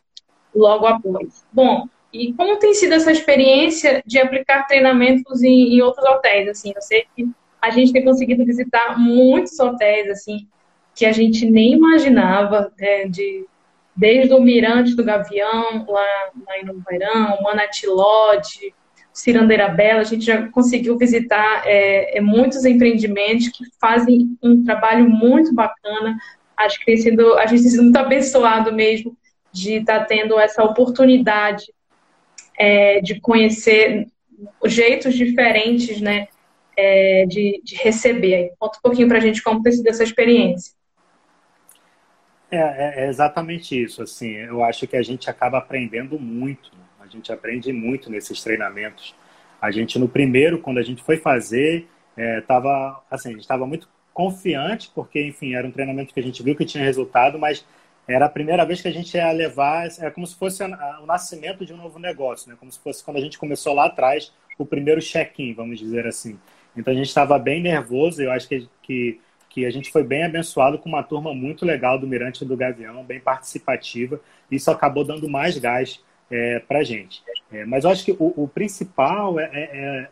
[0.54, 1.44] logo após.
[1.52, 6.48] Bom, e como tem sido essa experiência de aplicar treinamentos em, em outros hotéis?
[6.48, 7.28] Assim, eu sei que
[7.62, 10.46] a gente tem conseguido visitar muitos hotéis assim
[10.94, 13.46] que a gente nem imaginava, né, de
[13.98, 18.72] desde o Mirante do Gavião, lá, lá em Novo Verão, Manati Lodge,
[19.12, 25.10] Cirandeira Bela, a gente já conseguiu visitar é, é, muitos empreendimentos que fazem um trabalho
[25.10, 26.16] muito bacana,
[26.56, 29.16] acho que tem sido, a gente tem sido muito abençoado mesmo
[29.52, 31.64] de estar tá tendo essa oportunidade
[32.56, 34.06] é, de conhecer
[34.66, 36.28] jeitos diferentes, né,
[36.76, 38.52] é, de, de, receber.
[38.60, 40.77] Conta um pouquinho para a gente como tem sido essa experiência.
[42.50, 44.02] É, é, é, exatamente isso.
[44.02, 46.70] Assim, eu acho que a gente acaba aprendendo muito.
[47.00, 49.14] A gente aprende muito nesses treinamentos.
[49.60, 53.66] A gente no primeiro, quando a gente foi fazer, estava é, assim, a gente estava
[53.66, 57.64] muito confiante, porque, enfim, era um treinamento que a gente viu que tinha resultado, mas
[58.08, 61.64] era a primeira vez que a gente ia levar, é como se fosse o nascimento
[61.64, 62.56] de um novo negócio, né?
[62.58, 66.38] Como se fosse quando a gente começou lá atrás, o primeiro check-in, vamos dizer assim.
[66.76, 69.20] Então a gente estava bem nervoso, eu acho que, que,
[69.58, 73.02] que a gente foi bem abençoado com uma turma muito legal do Mirante do Gavião,
[73.02, 77.24] bem participativa, isso acabou dando mais gás é, para a gente.
[77.50, 80.08] É, mas eu acho que o, o principal é, é, é,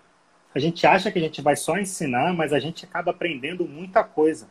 [0.53, 4.03] a gente acha que a gente vai só ensinar, mas a gente acaba aprendendo muita
[4.03, 4.49] coisa.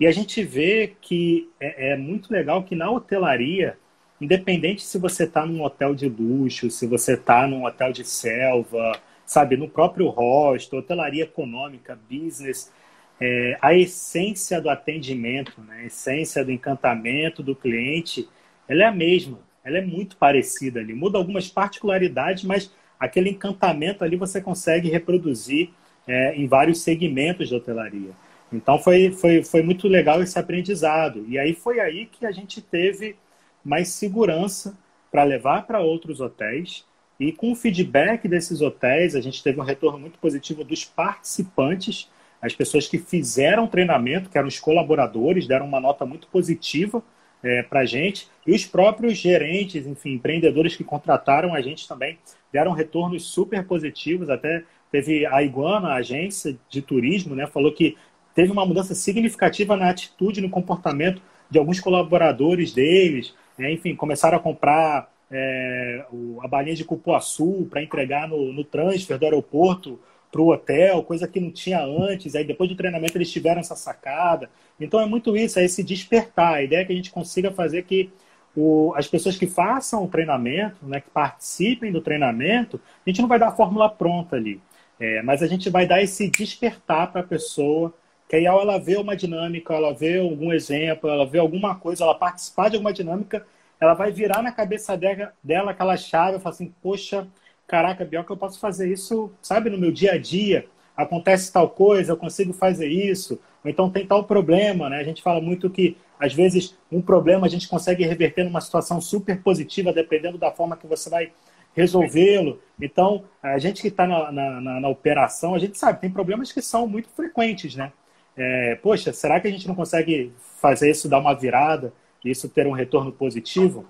[0.00, 3.76] E a gente vê que é, é muito legal que na hotelaria,
[4.18, 8.98] independente se você está num hotel de luxo, se você está num hotel de selva,
[9.26, 12.72] sabe, no próprio hostel, hotelaria econômica, business,
[13.20, 18.28] é, a essência do atendimento, né, a essência do encantamento do cliente,
[18.68, 20.94] ela é a mesma, ela é muito parecida ali.
[20.94, 25.70] Muda algumas particularidades, mas aquele encantamento ali você consegue reproduzir
[26.06, 28.10] é, em vários segmentos de hotelaria.
[28.52, 31.24] Então foi, foi, foi muito legal esse aprendizado.
[31.28, 33.16] E aí foi aí que a gente teve
[33.64, 34.76] mais segurança
[35.10, 36.84] para levar para outros hotéis.
[37.18, 42.10] E com o feedback desses hotéis, a gente teve um retorno muito positivo dos participantes,
[42.44, 47.02] as pessoas que fizeram treinamento, que eram os colaboradores, deram uma nota muito positiva
[47.42, 48.28] é, para a gente.
[48.46, 52.18] E os próprios gerentes, enfim, empreendedores que contrataram a gente também
[52.52, 54.28] deram retornos super positivos.
[54.28, 57.96] Até teve a Iguana, a agência de turismo, né, falou que
[58.34, 63.34] teve uma mudança significativa na atitude, no comportamento de alguns colaboradores deles.
[63.56, 63.72] Né?
[63.72, 66.04] Enfim, começaram a comprar é,
[66.42, 69.98] a balinha de cupuaçu para entregar no, no transfer do aeroporto
[70.34, 72.34] para o hotel, coisa que não tinha antes.
[72.34, 74.50] Aí depois do treinamento eles tiveram essa sacada.
[74.80, 76.54] Então é muito isso, é esse despertar.
[76.54, 78.10] A ideia é que a gente consiga fazer que
[78.56, 83.28] o, as pessoas que façam o treinamento, né, que participem do treinamento, a gente não
[83.28, 84.60] vai dar a fórmula pronta ali.
[84.98, 87.94] É, mas a gente vai dar esse despertar para a pessoa
[88.28, 92.02] que aí ao ela vê uma dinâmica, ela vê algum exemplo, ela vê alguma coisa,
[92.04, 93.46] ela participar de alguma dinâmica,
[93.80, 97.28] ela vai virar na cabeça dela, dela aquela chave e falar assim, poxa,
[97.66, 100.66] caraca, que eu posso fazer isso, sabe, no meu dia a dia.
[100.96, 103.40] Acontece tal coisa, eu consigo fazer isso.
[103.64, 104.98] Ou então tem tal problema, né?
[104.98, 109.00] A gente fala muito que, às vezes, um problema a gente consegue reverter numa situação
[109.00, 111.32] super positiva, dependendo da forma que você vai
[111.74, 112.60] resolvê-lo.
[112.80, 116.62] Então, a gente que está na, na, na, operação, a gente sabe, tem problemas que
[116.62, 117.90] são muito frequentes, né?
[118.36, 121.92] é, poxa, será que a gente não consegue fazer isso dar uma virada
[122.24, 123.86] e isso ter um retorno positivo?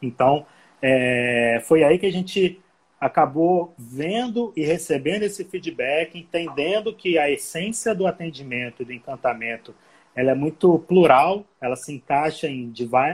[0.00, 0.46] Então,
[0.80, 2.60] é, foi aí que a gente
[3.00, 9.74] acabou vendo e recebendo esse feedback, entendendo que a essência do atendimento e do encantamento
[10.14, 12.72] ela é muito plural, ela se encaixa em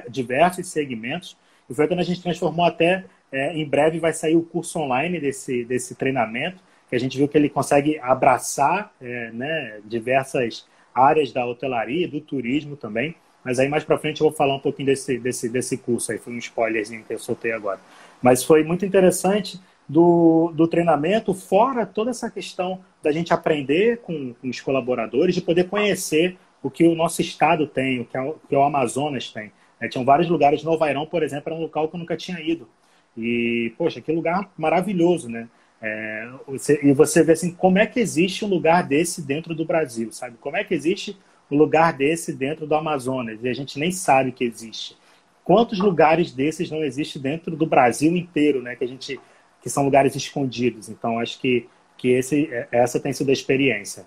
[0.09, 1.37] diversos segmentos.
[1.69, 5.19] E foi quando a gente transformou até, é, em breve vai sair o curso online
[5.19, 11.33] desse, desse treinamento, que a gente viu que ele consegue abraçar é, né, diversas áreas
[11.33, 13.15] da hotelaria, do turismo também.
[13.43, 16.19] Mas aí mais para frente eu vou falar um pouquinho desse, desse, desse curso aí,
[16.19, 17.81] foi um spoilerzinho que eu soltei agora.
[18.21, 19.59] Mas foi muito interessante
[19.91, 25.43] do, do treinamento, fora toda essa questão da gente aprender com, com os colaboradores, de
[25.43, 29.31] poder conhecer o que o nosso estado tem, o que, é o, que o Amazonas
[29.31, 29.51] tem.
[29.81, 32.41] É, tinham vários lugares, Novo Airão, por exemplo, era um local que eu nunca tinha
[32.41, 32.69] ido.
[33.17, 35.49] E, poxa, que lugar maravilhoso, né?
[35.83, 39.65] É, você, e você vê assim, como é que existe um lugar desse dentro do
[39.65, 40.37] Brasil, sabe?
[40.41, 41.19] Como é que existe
[41.51, 43.43] um lugar desse dentro do Amazonas?
[43.43, 44.97] E a gente nem sabe que existe.
[45.43, 48.77] Quantos lugares desses não existem dentro do Brasil inteiro, né?
[48.77, 49.19] Que a gente
[49.63, 50.89] que são lugares escondidos.
[50.89, 54.05] Então, acho que, que esse, essa tem sido a experiência.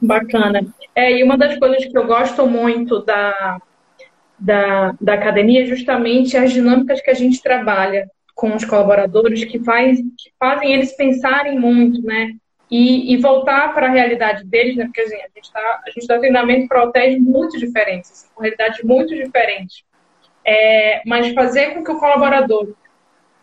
[0.00, 0.66] Bacana.
[0.94, 3.60] É, e uma das coisas que eu gosto muito da,
[4.38, 9.58] da, da academia é justamente as dinâmicas que a gente trabalha com os colaboradores que,
[9.58, 12.30] faz, que fazem eles pensarem muito, né?
[12.70, 14.84] E, e voltar para a realidade deles, né?
[14.84, 18.82] Porque assim, a gente está gente tá treinamento para hotéis muito diferentes, assim, com realidades
[18.82, 19.84] muito diferentes.
[20.42, 22.72] É, mas fazer com que o colaborador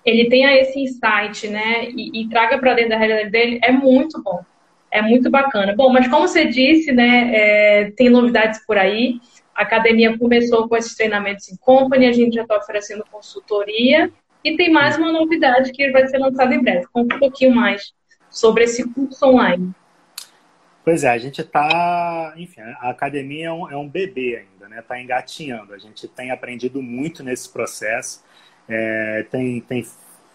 [0.08, 1.90] ele tenha esse insight, né?
[1.90, 4.42] E, e traga para dentro da realidade dele é muito bom.
[4.90, 5.76] É muito bacana.
[5.76, 7.32] Bom, mas como você disse, né?
[7.36, 9.20] É, tem novidades por aí.
[9.54, 14.10] A academia começou com esses treinamentos em company, a gente já está oferecendo consultoria
[14.44, 16.86] e tem mais uma novidade que vai ser lançada em breve.
[16.94, 17.92] Conta um pouquinho mais
[18.30, 19.74] sobre esse curso online.
[20.86, 24.80] Pois é, a gente está, enfim, a academia é um, é um bebê ainda, né?
[24.80, 25.74] Está engatinhando.
[25.74, 28.24] A gente tem aprendido muito nesse processo,
[28.68, 29.86] é, tem, tem,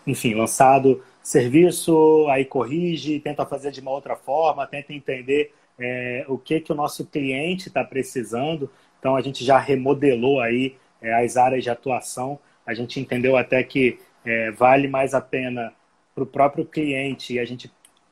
[0.07, 6.37] enfim, lançado serviço, aí corrige, tenta fazer de uma outra forma, tenta entender é, o
[6.37, 8.71] que que o nosso cliente está precisando.
[8.99, 13.62] Então a gente já remodelou aí é, as áreas de atuação a gente entendeu até
[13.62, 15.73] que é, vale mais a pena
[16.14, 17.71] para o próprio cliente e a gente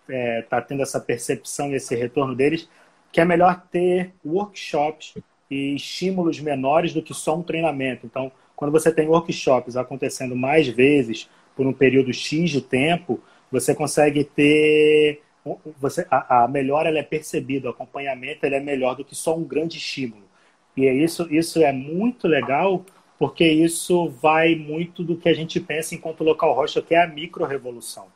[0.09, 2.69] está é, tendo essa percepção e esse retorno deles,
[3.13, 5.15] que é melhor ter workshops
[5.51, 8.07] e estímulos menores do que só um treinamento.
[8.07, 13.19] Então, quando você tem workshops acontecendo mais vezes por um período X de tempo,
[13.51, 15.23] você consegue ter
[15.81, 19.35] você, a, a melhora ela é percebida, o acompanhamento ele é melhor do que só
[19.35, 20.25] um grande estímulo.
[20.77, 22.85] E é isso, isso é muito legal,
[23.19, 27.07] porque isso vai muito do que a gente pensa enquanto local rocha, que é a
[27.07, 28.09] micro-revolução.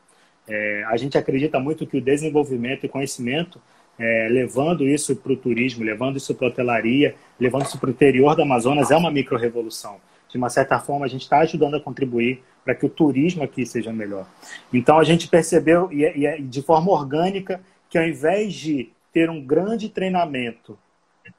[0.47, 3.59] É, a gente acredita muito que o desenvolvimento e conhecimento,
[3.99, 7.93] é, levando isso para o turismo, levando isso para a hotelaria, levando isso para o
[7.93, 9.99] interior do Amazonas, é uma micro-revolução.
[10.35, 13.65] De uma certa forma, a gente está ajudando a contribuir para que o turismo aqui
[13.65, 14.27] seja melhor.
[14.73, 18.91] Então, a gente percebeu, e, é, e é de forma orgânica, que ao invés de
[19.13, 20.77] ter um grande treinamento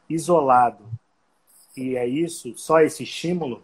[0.09, 0.85] isolado,
[1.75, 3.61] e é isso, só esse estímulo,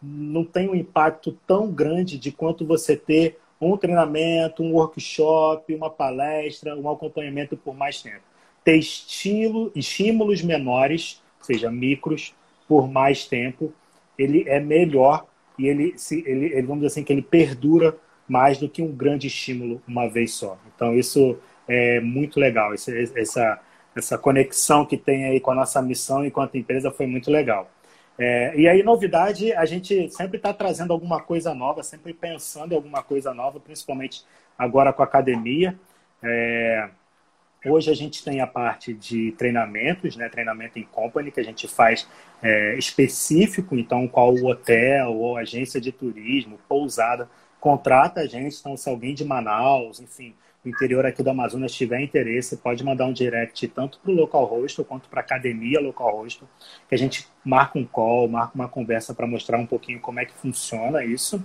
[0.00, 5.90] não tem um impacto tão grande de quanto você ter um treinamento, um workshop, uma
[5.90, 8.22] palestra, um acompanhamento por mais tempo.
[8.62, 12.32] Ter estilo, estímulos menores, seja micros,
[12.68, 13.74] por mais tempo,
[14.20, 15.26] ele é melhor
[15.58, 17.96] e ele, se, ele, ele, vamos dizer assim, que ele perdura
[18.28, 20.58] mais do que um grande estímulo uma vez só.
[20.74, 22.72] Então, isso é muito legal.
[22.74, 23.60] Esse, essa,
[23.96, 27.70] essa conexão que tem aí com a nossa missão enquanto empresa foi muito legal.
[28.18, 32.76] É, e aí, novidade, a gente sempre está trazendo alguma coisa nova, sempre pensando em
[32.76, 34.24] alguma coisa nova, principalmente
[34.58, 35.78] agora com a academia.
[36.22, 36.90] É,
[37.64, 41.68] hoje a gente tem a parte de treinamentos, né, treinamento em company, que a gente
[41.68, 42.08] faz
[42.42, 47.28] é, específico, então qual o hotel ou agência de turismo, pousada,
[47.60, 52.00] contrata a gente, então se alguém de Manaus, enfim, do interior aqui do Amazonas tiver
[52.00, 56.16] interesse, pode mandar um direct tanto para o local hostel quanto para a academia local
[56.16, 56.46] hostel,
[56.88, 60.24] que a gente marca um call, marca uma conversa para mostrar um pouquinho como é
[60.24, 61.42] que funciona isso.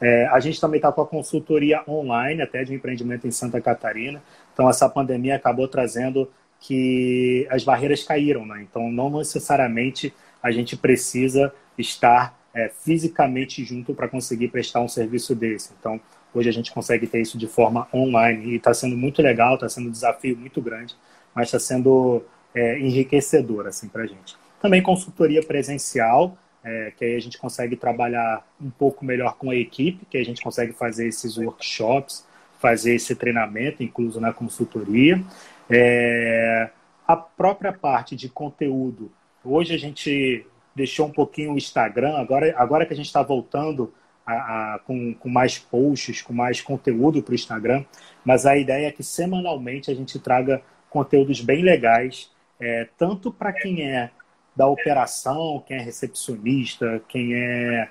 [0.00, 4.22] É, a gente também está com a consultoria online, até de empreendimento em Santa Catarina.
[4.58, 8.66] Então, essa pandemia acabou trazendo que as barreiras caíram, né?
[8.68, 15.34] Então, não necessariamente a gente precisa estar é, fisicamente junto para conseguir prestar um serviço
[15.34, 15.70] desse.
[15.78, 16.00] Então,
[16.34, 19.68] Hoje a gente consegue ter isso de forma online e está sendo muito legal, está
[19.68, 20.94] sendo um desafio muito grande,
[21.34, 22.22] mas está sendo
[22.54, 24.36] é, enriquecedor assim, para a gente.
[24.60, 29.56] Também consultoria presencial, é, que aí a gente consegue trabalhar um pouco melhor com a
[29.56, 32.26] equipe, que a gente consegue fazer esses workshops,
[32.60, 35.22] fazer esse treinamento, incluso na consultoria.
[35.70, 36.70] É,
[37.06, 39.10] a própria parte de conteúdo.
[39.44, 43.92] Hoje a gente deixou um pouquinho o Instagram, agora, agora que a gente está voltando
[44.26, 47.84] a, a, com, com mais posts, com mais conteúdo para o Instagram,
[48.24, 53.52] mas a ideia é que semanalmente a gente traga conteúdos bem legais, é, tanto para
[53.52, 54.10] quem é
[54.54, 57.88] da operação, quem é recepcionista, quem é,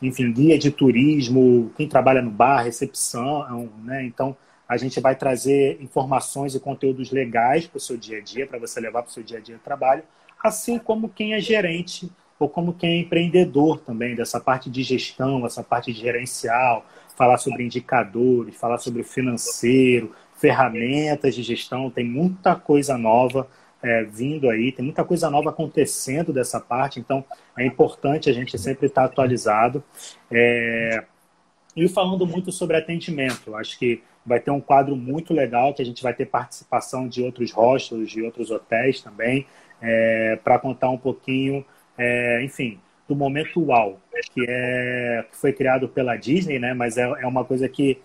[0.00, 4.04] enfim, guia de turismo, quem trabalha no bar, recepção, né?
[4.04, 4.36] Então,
[4.68, 8.58] a gente vai trazer informações e conteúdos legais para o seu dia a dia, para
[8.58, 10.02] você levar para o seu dia a dia de trabalho,
[10.42, 15.44] assim como quem é gerente ou como quem é empreendedor também, dessa parte de gestão,
[15.44, 16.86] essa parte gerencial,
[17.16, 23.46] falar sobre indicadores, falar sobre o financeiro, ferramentas de gestão, tem muita coisa nova
[23.82, 27.24] é, vindo aí, tem muita coisa nova acontecendo dessa parte, então
[27.56, 29.82] é importante a gente sempre estar atualizado.
[30.30, 31.04] É...
[31.76, 35.84] E falando muito sobre atendimento, acho que vai ter um quadro muito legal, que a
[35.84, 39.46] gente vai ter participação de outros hostels, de outros hotéis também,
[39.80, 41.64] é, para contar um pouquinho
[42.00, 44.00] é, enfim, do momento UAU,
[44.32, 46.72] que, é, que foi criado pela Disney, né?
[46.72, 47.98] Mas é, é uma coisa que,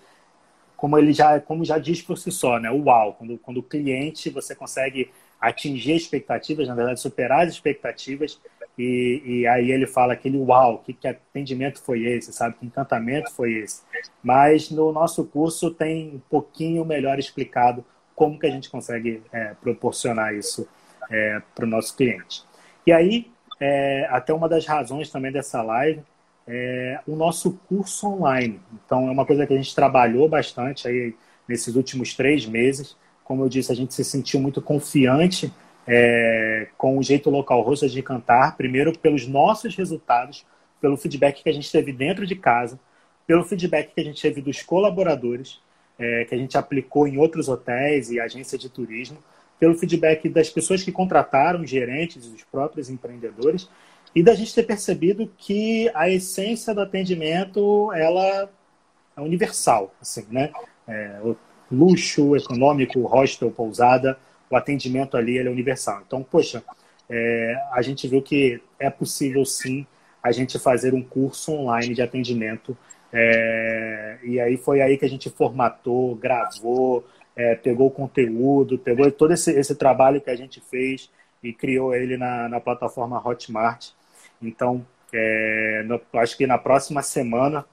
[0.75, 2.69] como ele já, como já diz por si só, né?
[2.69, 5.11] UAU, quando, quando o cliente você consegue
[5.47, 8.39] atingir expectativas, na verdade, superar as expectativas,
[8.77, 12.55] e, e aí ele fala aquele uau, que, que atendimento foi esse, sabe?
[12.59, 13.81] Que encantamento foi esse.
[14.21, 19.53] Mas no nosso curso tem um pouquinho melhor explicado como que a gente consegue é,
[19.61, 20.67] proporcionar isso
[21.09, 22.43] é, para o nosso cliente.
[22.85, 26.01] E aí, é, até uma das razões também dessa live
[26.47, 28.59] é o nosso curso online.
[28.85, 31.15] Então, é uma coisa que a gente trabalhou bastante aí
[31.47, 32.95] nesses últimos três meses.
[33.25, 35.51] Como eu disse, a gente se sentiu muito confiante
[35.87, 40.45] é, com o jeito local Rosas de cantar, primeiro pelos nossos resultados,
[40.79, 42.79] pelo feedback que a gente teve dentro de casa,
[43.27, 45.59] pelo feedback que a gente teve dos colaboradores,
[45.97, 49.17] é, que a gente aplicou em outros hotéis e agências de turismo,
[49.59, 53.69] pelo feedback das pessoas que contrataram, gerentes, os próprios empreendedores,
[54.13, 58.49] e da gente ter percebido que a essência do atendimento ela
[59.17, 60.51] é universal, assim, né?
[60.87, 61.19] É,
[61.71, 64.17] luxo econômico, hostel, pousada,
[64.49, 66.01] o atendimento ali é universal.
[66.05, 66.63] Então, poxa,
[67.09, 69.85] é, a gente viu que é possível sim
[70.21, 72.77] a gente fazer um curso online de atendimento.
[73.13, 77.05] É, e aí foi aí que a gente formatou, gravou,
[77.35, 81.09] é, pegou o conteúdo, pegou todo esse, esse trabalho que a gente fez
[81.43, 83.89] e criou ele na, na plataforma Hotmart.
[84.41, 87.65] Então, é, no, acho que na próxima semana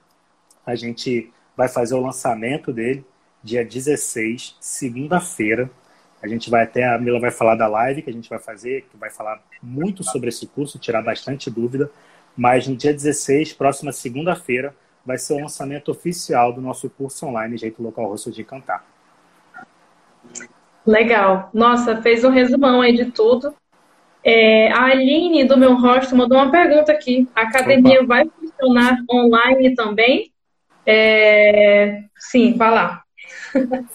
[0.67, 3.05] a gente vai fazer o lançamento dele,
[3.43, 5.71] dia 16, segunda-feira.
[6.23, 8.87] A gente vai até, a Mila vai falar da live que a gente vai fazer,
[8.91, 11.91] que vai falar muito sobre esse curso, tirar bastante dúvida.
[12.37, 14.75] Mas no dia 16, próxima segunda-feira,
[15.05, 18.85] vai ser o lançamento oficial do nosso curso online Jeito Local Rosto de Cantar.
[20.87, 21.51] Legal.
[21.53, 23.55] Nossa, fez um resumão aí de tudo.
[24.25, 27.29] É, a Aline do meu rosto mandou uma pergunta aqui.
[27.35, 28.07] A academia Opa.
[28.07, 30.33] vai funcionar online também?
[30.87, 33.02] É, sim, vai lá.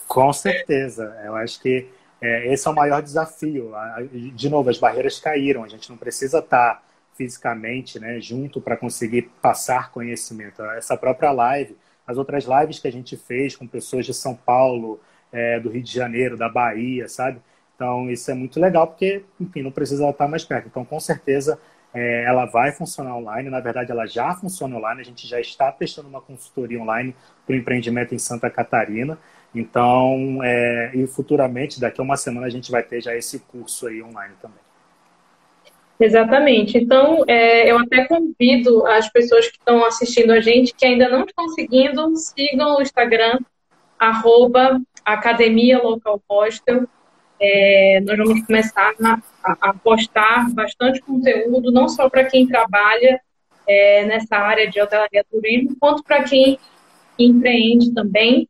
[0.08, 1.16] Com certeza.
[1.26, 1.88] Eu acho que
[2.22, 3.72] é, esse é o maior desafio.
[4.34, 5.64] De novo, as barreiras caíram.
[5.64, 6.84] A gente não precisa estar
[7.16, 10.62] fisicamente né, junto para conseguir passar conhecimento.
[10.64, 11.76] Essa própria live,
[12.06, 15.00] as outras lives que a gente fez com pessoas de São Paulo,
[15.32, 17.42] é, do Rio de Janeiro, da Bahia, sabe?
[17.76, 20.68] Então, isso é muito legal, porque, enfim, não precisa estar mais perto.
[20.68, 21.60] Então, com certeza,
[21.98, 23.50] é, ela vai funcionar online.
[23.50, 25.02] Na verdade, ela já funciona online.
[25.02, 29.18] A gente já está testando uma consultoria online para o empreendimento em Santa Catarina.
[29.56, 33.88] Então, é, e futuramente, daqui a uma semana, a gente vai ter já esse curso
[33.88, 34.60] aí online também.
[36.00, 36.78] Exatamente.
[36.78, 41.26] Então, é, eu até convido as pessoas que estão assistindo a gente, que ainda não
[41.26, 43.40] estão seguindo, sigam o Instagram,
[43.98, 46.88] arroba Academia Local Hostel.
[47.40, 53.20] É, nós vamos começar a, a, postar bastante conteúdo, não só para quem trabalha
[53.68, 56.58] é, nessa área de hotelaria turismo, quanto para quem
[57.18, 58.48] empreende também.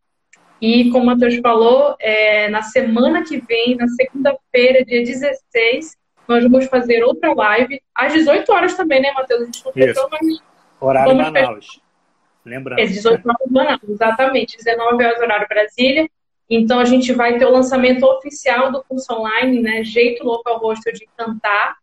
[0.62, 5.96] E como o Matheus falou, é, na semana que vem, na segunda-feira, dia 16,
[6.28, 9.42] nós vamos fazer outra live, às 18 horas também, né, Matheus?
[9.42, 10.42] A gente não fechou, mas.
[10.80, 11.82] Horário Manaus.
[12.44, 12.82] Lembrando.
[12.82, 14.58] Às 18 horas Manaus, exatamente.
[14.58, 16.10] 19 horas, horário Brasília.
[16.50, 19.84] Então, a gente vai ter o lançamento oficial do curso online, né?
[19.84, 21.76] Jeito Local Hostel de Cantar.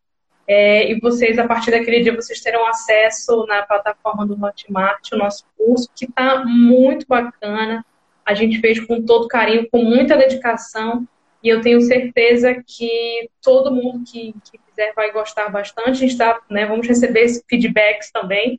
[0.47, 5.17] É, e vocês, a partir daquele dia, vocês terão acesso na plataforma do Hotmart, o
[5.17, 7.85] nosso curso, que está muito bacana.
[8.25, 11.07] A gente fez com todo carinho, com muita dedicação.
[11.43, 15.91] E eu tenho certeza que todo mundo que, que quiser vai gostar bastante.
[15.91, 18.59] A gente tá, né, vamos receber feedbacks também.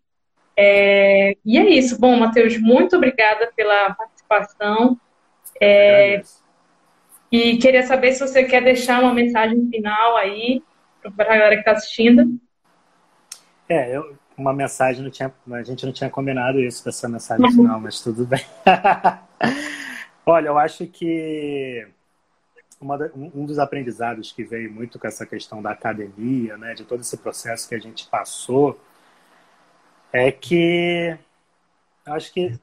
[0.55, 1.99] É, e é isso.
[1.99, 4.99] Bom, Matheus, muito obrigada pela participação.
[5.61, 6.21] É,
[7.31, 10.63] e queria saber se você quer deixar uma mensagem final aí
[11.15, 12.39] para a galera que está assistindo.
[13.67, 17.79] É, eu, uma mensagem, não tinha, a gente não tinha combinado isso dessa mensagem final,
[17.79, 18.43] mas tudo bem.
[20.25, 21.87] Olha, eu acho que
[22.79, 27.01] uma, um dos aprendizados que veio muito com essa questão da academia, né, de todo
[27.01, 28.79] esse processo que a gente passou,
[30.11, 31.17] é que
[32.05, 32.59] acho que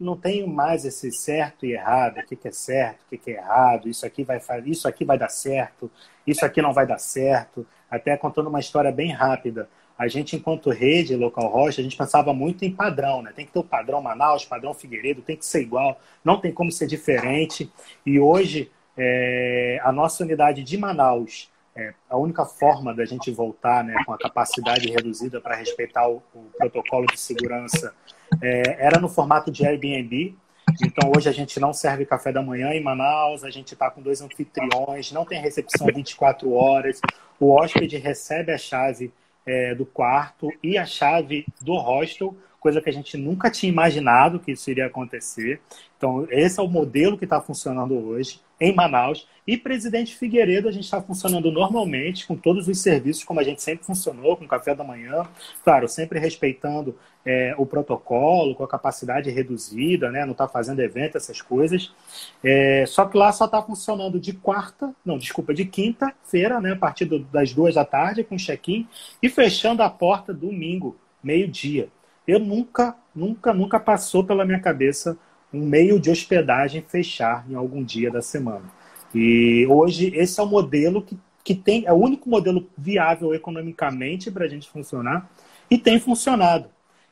[0.00, 3.30] não tenho mais esse certo e errado, o que, que é certo, o que, que
[3.32, 5.90] é errado, isso aqui vai isso aqui vai dar certo,
[6.26, 7.66] isso aqui não vai dar certo.
[7.90, 9.68] Até contando uma história bem rápida.
[9.98, 13.32] A gente, enquanto rede local rocha, a gente pensava muito em padrão, né?
[13.36, 16.72] Tem que ter o padrão Manaus, padrão Figueiredo, tem que ser igual, não tem como
[16.72, 17.70] ser diferente.
[18.06, 23.84] E hoje, é, a nossa unidade de Manaus, é, a única forma da gente voltar
[23.84, 27.94] né, com a capacidade reduzida para respeitar o, o, protocolo de segurança
[28.42, 30.36] é, era no formato de Airbnb.
[30.82, 34.00] Então, hoje a gente não serve café da manhã em Manaus, a gente está com
[34.00, 37.00] dois anfitriões, não tem recepção 24 horas,
[37.40, 39.12] o hóspede recebe a chave
[39.44, 44.38] é, do quarto e a chave do hostel, coisa que a gente nunca tinha imaginado
[44.38, 45.60] que isso iria acontecer.
[45.96, 49.26] Então, esse é o modelo que está funcionando hoje em Manaus.
[49.46, 53.62] E Presidente Figueiredo, a gente está funcionando normalmente, com todos os serviços, como a gente
[53.62, 55.26] sempre funcionou, com café da manhã,
[55.64, 60.24] claro, sempre respeitando é, o protocolo, com a capacidade reduzida, né?
[60.24, 61.92] não está fazendo evento, essas coisas.
[62.44, 66.72] É, só que lá só está funcionando de quarta, não, desculpa, de quinta-feira, né?
[66.72, 68.86] a partir do, das duas da tarde, com check-in,
[69.22, 71.88] e fechando a porta domingo, meio-dia.
[72.30, 75.18] Eu nunca, nunca, nunca passou pela minha cabeça
[75.52, 78.64] um meio de hospedagem fechar em algum dia da semana.
[79.12, 84.30] E hoje esse é o modelo que, que tem, é o único modelo viável economicamente
[84.30, 85.28] para a gente funcionar
[85.68, 86.68] e tem funcionado.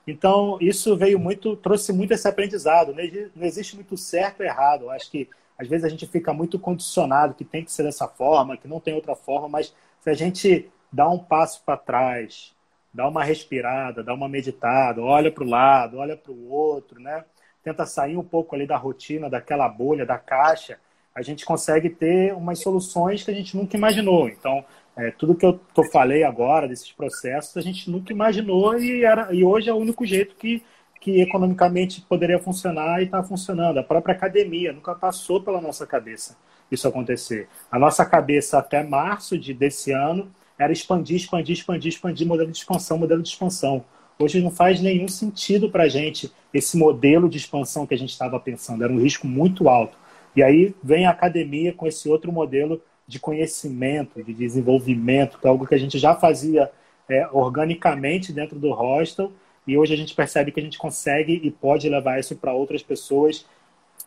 [0.07, 2.95] Então, isso veio muito, trouxe muito esse aprendizado.
[3.35, 4.85] Não existe muito certo e errado.
[4.85, 8.07] Eu acho que às vezes a gente fica muito condicionado que tem que ser dessa
[8.07, 12.55] forma, que não tem outra forma, mas se a gente dá um passo para trás,
[12.93, 17.25] dá uma respirada, dá uma meditada, olha para o lado, olha para o outro, né?
[17.63, 20.79] Tenta sair um pouco ali da rotina, daquela bolha, da caixa,
[21.15, 24.29] a gente consegue ter umas soluções que a gente nunca imaginou.
[24.29, 24.65] Então,
[24.97, 29.05] é, tudo que eu, que eu falei agora, desses processos, a gente nunca imaginou e,
[29.05, 30.63] era, e hoje é o único jeito que,
[31.01, 33.79] que economicamente poderia funcionar e está funcionando.
[33.79, 36.37] A própria academia nunca passou pela nossa cabeça
[36.71, 37.49] isso acontecer.
[37.71, 42.59] A nossa cabeça até março de, desse ano era expandir, expandir, expandir, expandir, modelo de
[42.59, 43.85] expansão, modelo de expansão.
[44.19, 48.11] Hoje não faz nenhum sentido para a gente esse modelo de expansão que a gente
[48.11, 48.83] estava pensando.
[48.83, 49.97] Era um risco muito alto.
[50.35, 55.51] E aí vem a academia com esse outro modelo de conhecimento, de desenvolvimento, que é
[55.51, 56.71] algo que a gente já fazia
[57.09, 59.33] é, organicamente dentro do hostel.
[59.67, 62.83] E hoje a gente percebe que a gente consegue e pode levar isso para outras
[62.83, 63.47] pessoas,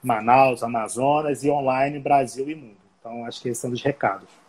[0.04, 2.78] Manaus, Amazonas e online, Brasil e mundo.
[2.99, 4.41] Então, acho que esses são os recados.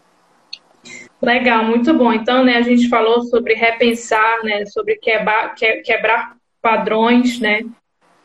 [1.20, 2.12] Legal, muito bom.
[2.12, 7.62] Então, né, a gente falou sobre repensar, né, sobre quebrar, quebrar padrões, né,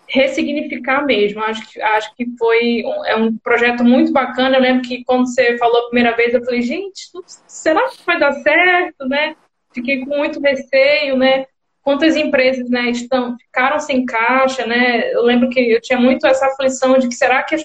[0.07, 1.43] ressignificar mesmo.
[1.43, 4.57] Acho que, acho que foi um, é um projeto muito bacana.
[4.57, 7.09] Eu lembro que quando você falou a primeira vez, eu falei, gente,
[7.47, 9.35] será que vai dar certo, né?
[9.73, 11.45] Fiquei com muito receio, né?
[11.83, 15.13] Quantas empresas, né, estão ficaram sem caixa, né?
[15.13, 17.63] Eu lembro que eu tinha muito essa aflição de que será que as,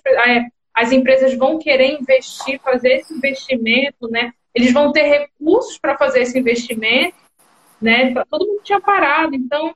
[0.74, 4.32] as empresas vão querer investir, fazer esse investimento, né?
[4.54, 7.16] Eles vão ter recursos para fazer esse investimento,
[7.80, 8.14] né?
[8.30, 9.74] Todo mundo tinha parado, então,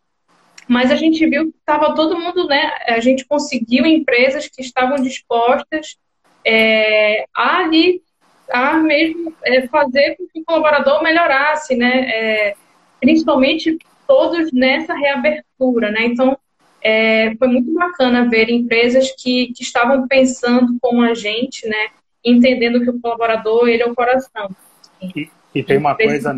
[0.68, 2.72] mas a gente viu que estava todo mundo, né?
[2.86, 5.96] A gente conseguiu empresas que estavam dispostas
[6.44, 8.02] é, a ali,
[8.50, 12.08] a mesmo é, fazer com que o colaborador melhorasse, né?
[12.08, 12.54] É,
[13.00, 16.04] principalmente todos nessa reabertura, né?
[16.04, 16.38] Então,
[16.80, 21.88] é, foi muito bacana ver empresas que, que estavam pensando como a gente, né?
[22.24, 24.50] Entendendo que o colaborador ele é o coração.
[25.54, 26.36] E, tem uma coisa,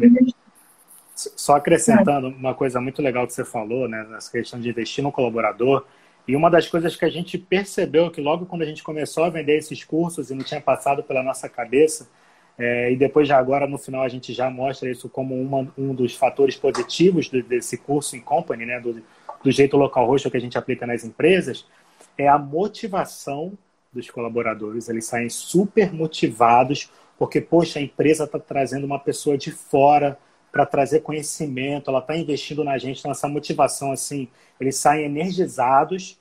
[1.14, 5.10] só acrescentando uma coisa muito legal que você falou, né, nessa questão de investir no
[5.10, 5.84] colaborador.
[6.26, 9.30] E uma das coisas que a gente percebeu que logo quando a gente começou a
[9.30, 12.08] vender esses cursos e não tinha passado pela nossa cabeça,
[12.56, 15.94] é, e depois já agora no final a gente já mostra isso como uma, um
[15.94, 19.02] dos fatores positivos do, desse curso em company, né, do,
[19.42, 21.66] do jeito local roxo que a gente aplica nas empresas,
[22.16, 23.52] é a motivação
[23.92, 24.88] dos colaboradores.
[24.88, 30.18] Eles saem super motivados porque, poxa, a empresa está trazendo uma pessoa de fora
[30.52, 34.28] para trazer conhecimento, ela está investindo na gente, então essa motivação, assim,
[34.60, 36.18] eles saem energizados.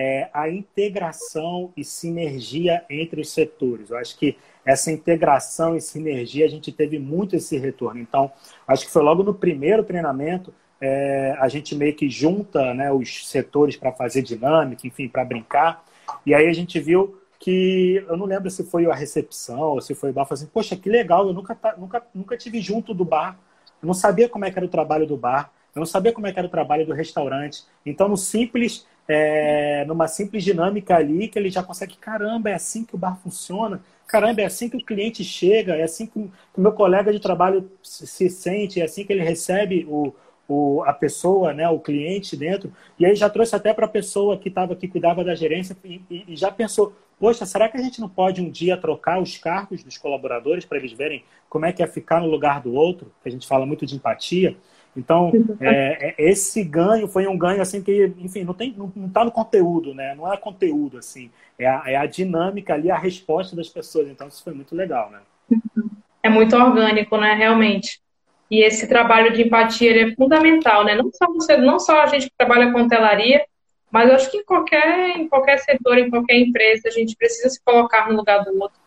[0.00, 3.90] É, a integração e sinergia entre os setores.
[3.90, 8.00] Eu acho que essa integração e sinergia a gente teve muito esse retorno.
[8.00, 8.30] Então,
[8.64, 13.28] acho que foi logo no primeiro treinamento é, a gente meio que junta né, os
[13.28, 15.84] setores para fazer dinâmica, enfim, para brincar.
[16.24, 19.94] E aí a gente viu que eu não lembro se foi a recepção ou se
[19.94, 23.04] foi o bar, falou assim, poxa, que legal, eu nunca, nunca, nunca tive junto do
[23.04, 23.38] bar,
[23.80, 26.26] eu não sabia como é que era o trabalho do bar, eu não sabia como
[26.26, 27.64] é que era o trabalho do restaurante.
[27.86, 32.84] Então, no simples, é, numa simples dinâmica ali, que ele já consegue, caramba, é assim
[32.84, 36.60] que o bar funciona, caramba, é assim que o cliente chega, é assim que o
[36.60, 40.12] meu colega de trabalho se sente, é assim que ele recebe o,
[40.48, 42.72] o, a pessoa, né, o cliente dentro.
[42.98, 46.00] E aí já trouxe até para a pessoa que estava que cuidava da gerência e,
[46.10, 49.36] e, e já pensou, poxa, será que a gente não pode um dia trocar os
[49.36, 53.12] cargos dos colaboradores para eles verem como é que é ficar no lugar do outro?
[53.24, 54.56] A gente fala muito de empatia.
[54.96, 59.24] Então, é, é, esse ganho foi um ganho assim que, enfim, não tem, não, está
[59.24, 60.14] no conteúdo, né?
[60.14, 64.08] Não é conteúdo assim, é a, é a dinâmica ali, a resposta das pessoas.
[64.08, 65.20] Então, isso foi muito legal, né?
[66.22, 67.34] É muito orgânico, né?
[67.34, 68.00] Realmente.
[68.50, 70.94] E esse trabalho de empatia é fundamental, né?
[70.94, 73.44] Não só você, não só a gente que trabalha com telaria,
[73.90, 77.60] mas acho que em qualquer, em qualquer setor, em qualquer empresa, a gente precisa se
[77.62, 78.78] colocar no lugar do outro,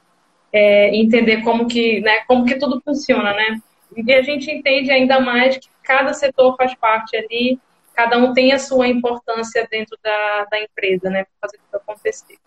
[0.54, 3.60] é, entender como que, né, como que tudo funciona, né?
[3.96, 7.60] E a gente entende ainda mais que cada setor faz parte ali,
[7.94, 12.38] cada um tem a sua importância dentro da, da empresa, né, para fazer tudo acontecer.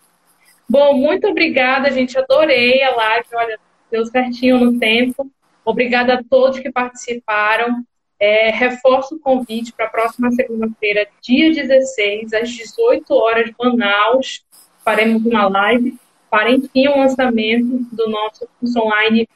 [0.68, 2.18] Bom, muito obrigada, gente.
[2.18, 3.28] Adorei a live.
[3.34, 5.30] Olha, deu certinho no tempo.
[5.64, 7.84] Obrigada a todos que participaram.
[8.26, 14.42] É, reforço o convite para a próxima segunda-feira, dia 16, às 18 horas, Manaus.
[14.82, 15.98] Faremos uma live
[16.30, 19.28] para, enfim, o lançamento do nosso curso online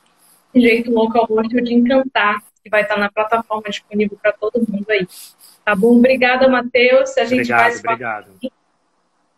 [0.55, 5.07] Jeito Local Hostel de Encantar, que vai estar na plataforma disponível para todo mundo aí.
[5.67, 5.99] Tá bom?
[5.99, 7.15] Obrigada, Matheus.
[7.19, 8.31] A gente obrigado, vai obrigado.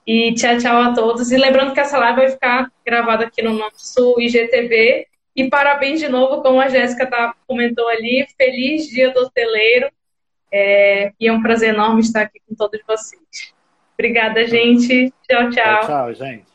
[0.06, 1.32] E tchau, tchau a todos.
[1.32, 6.08] E lembrando que essa live vai ficar gravada aqui no nosso IGTV e parabéns de
[6.08, 8.26] novo, como a Jéssica tá, comentou ali.
[8.36, 9.90] Feliz dia do hoteleiro.
[10.52, 13.54] É, e é um prazer enorme estar aqui com todos vocês.
[13.94, 15.12] Obrigada, gente.
[15.28, 15.80] Tchau, tchau.
[15.80, 16.49] Tchau, tchau gente.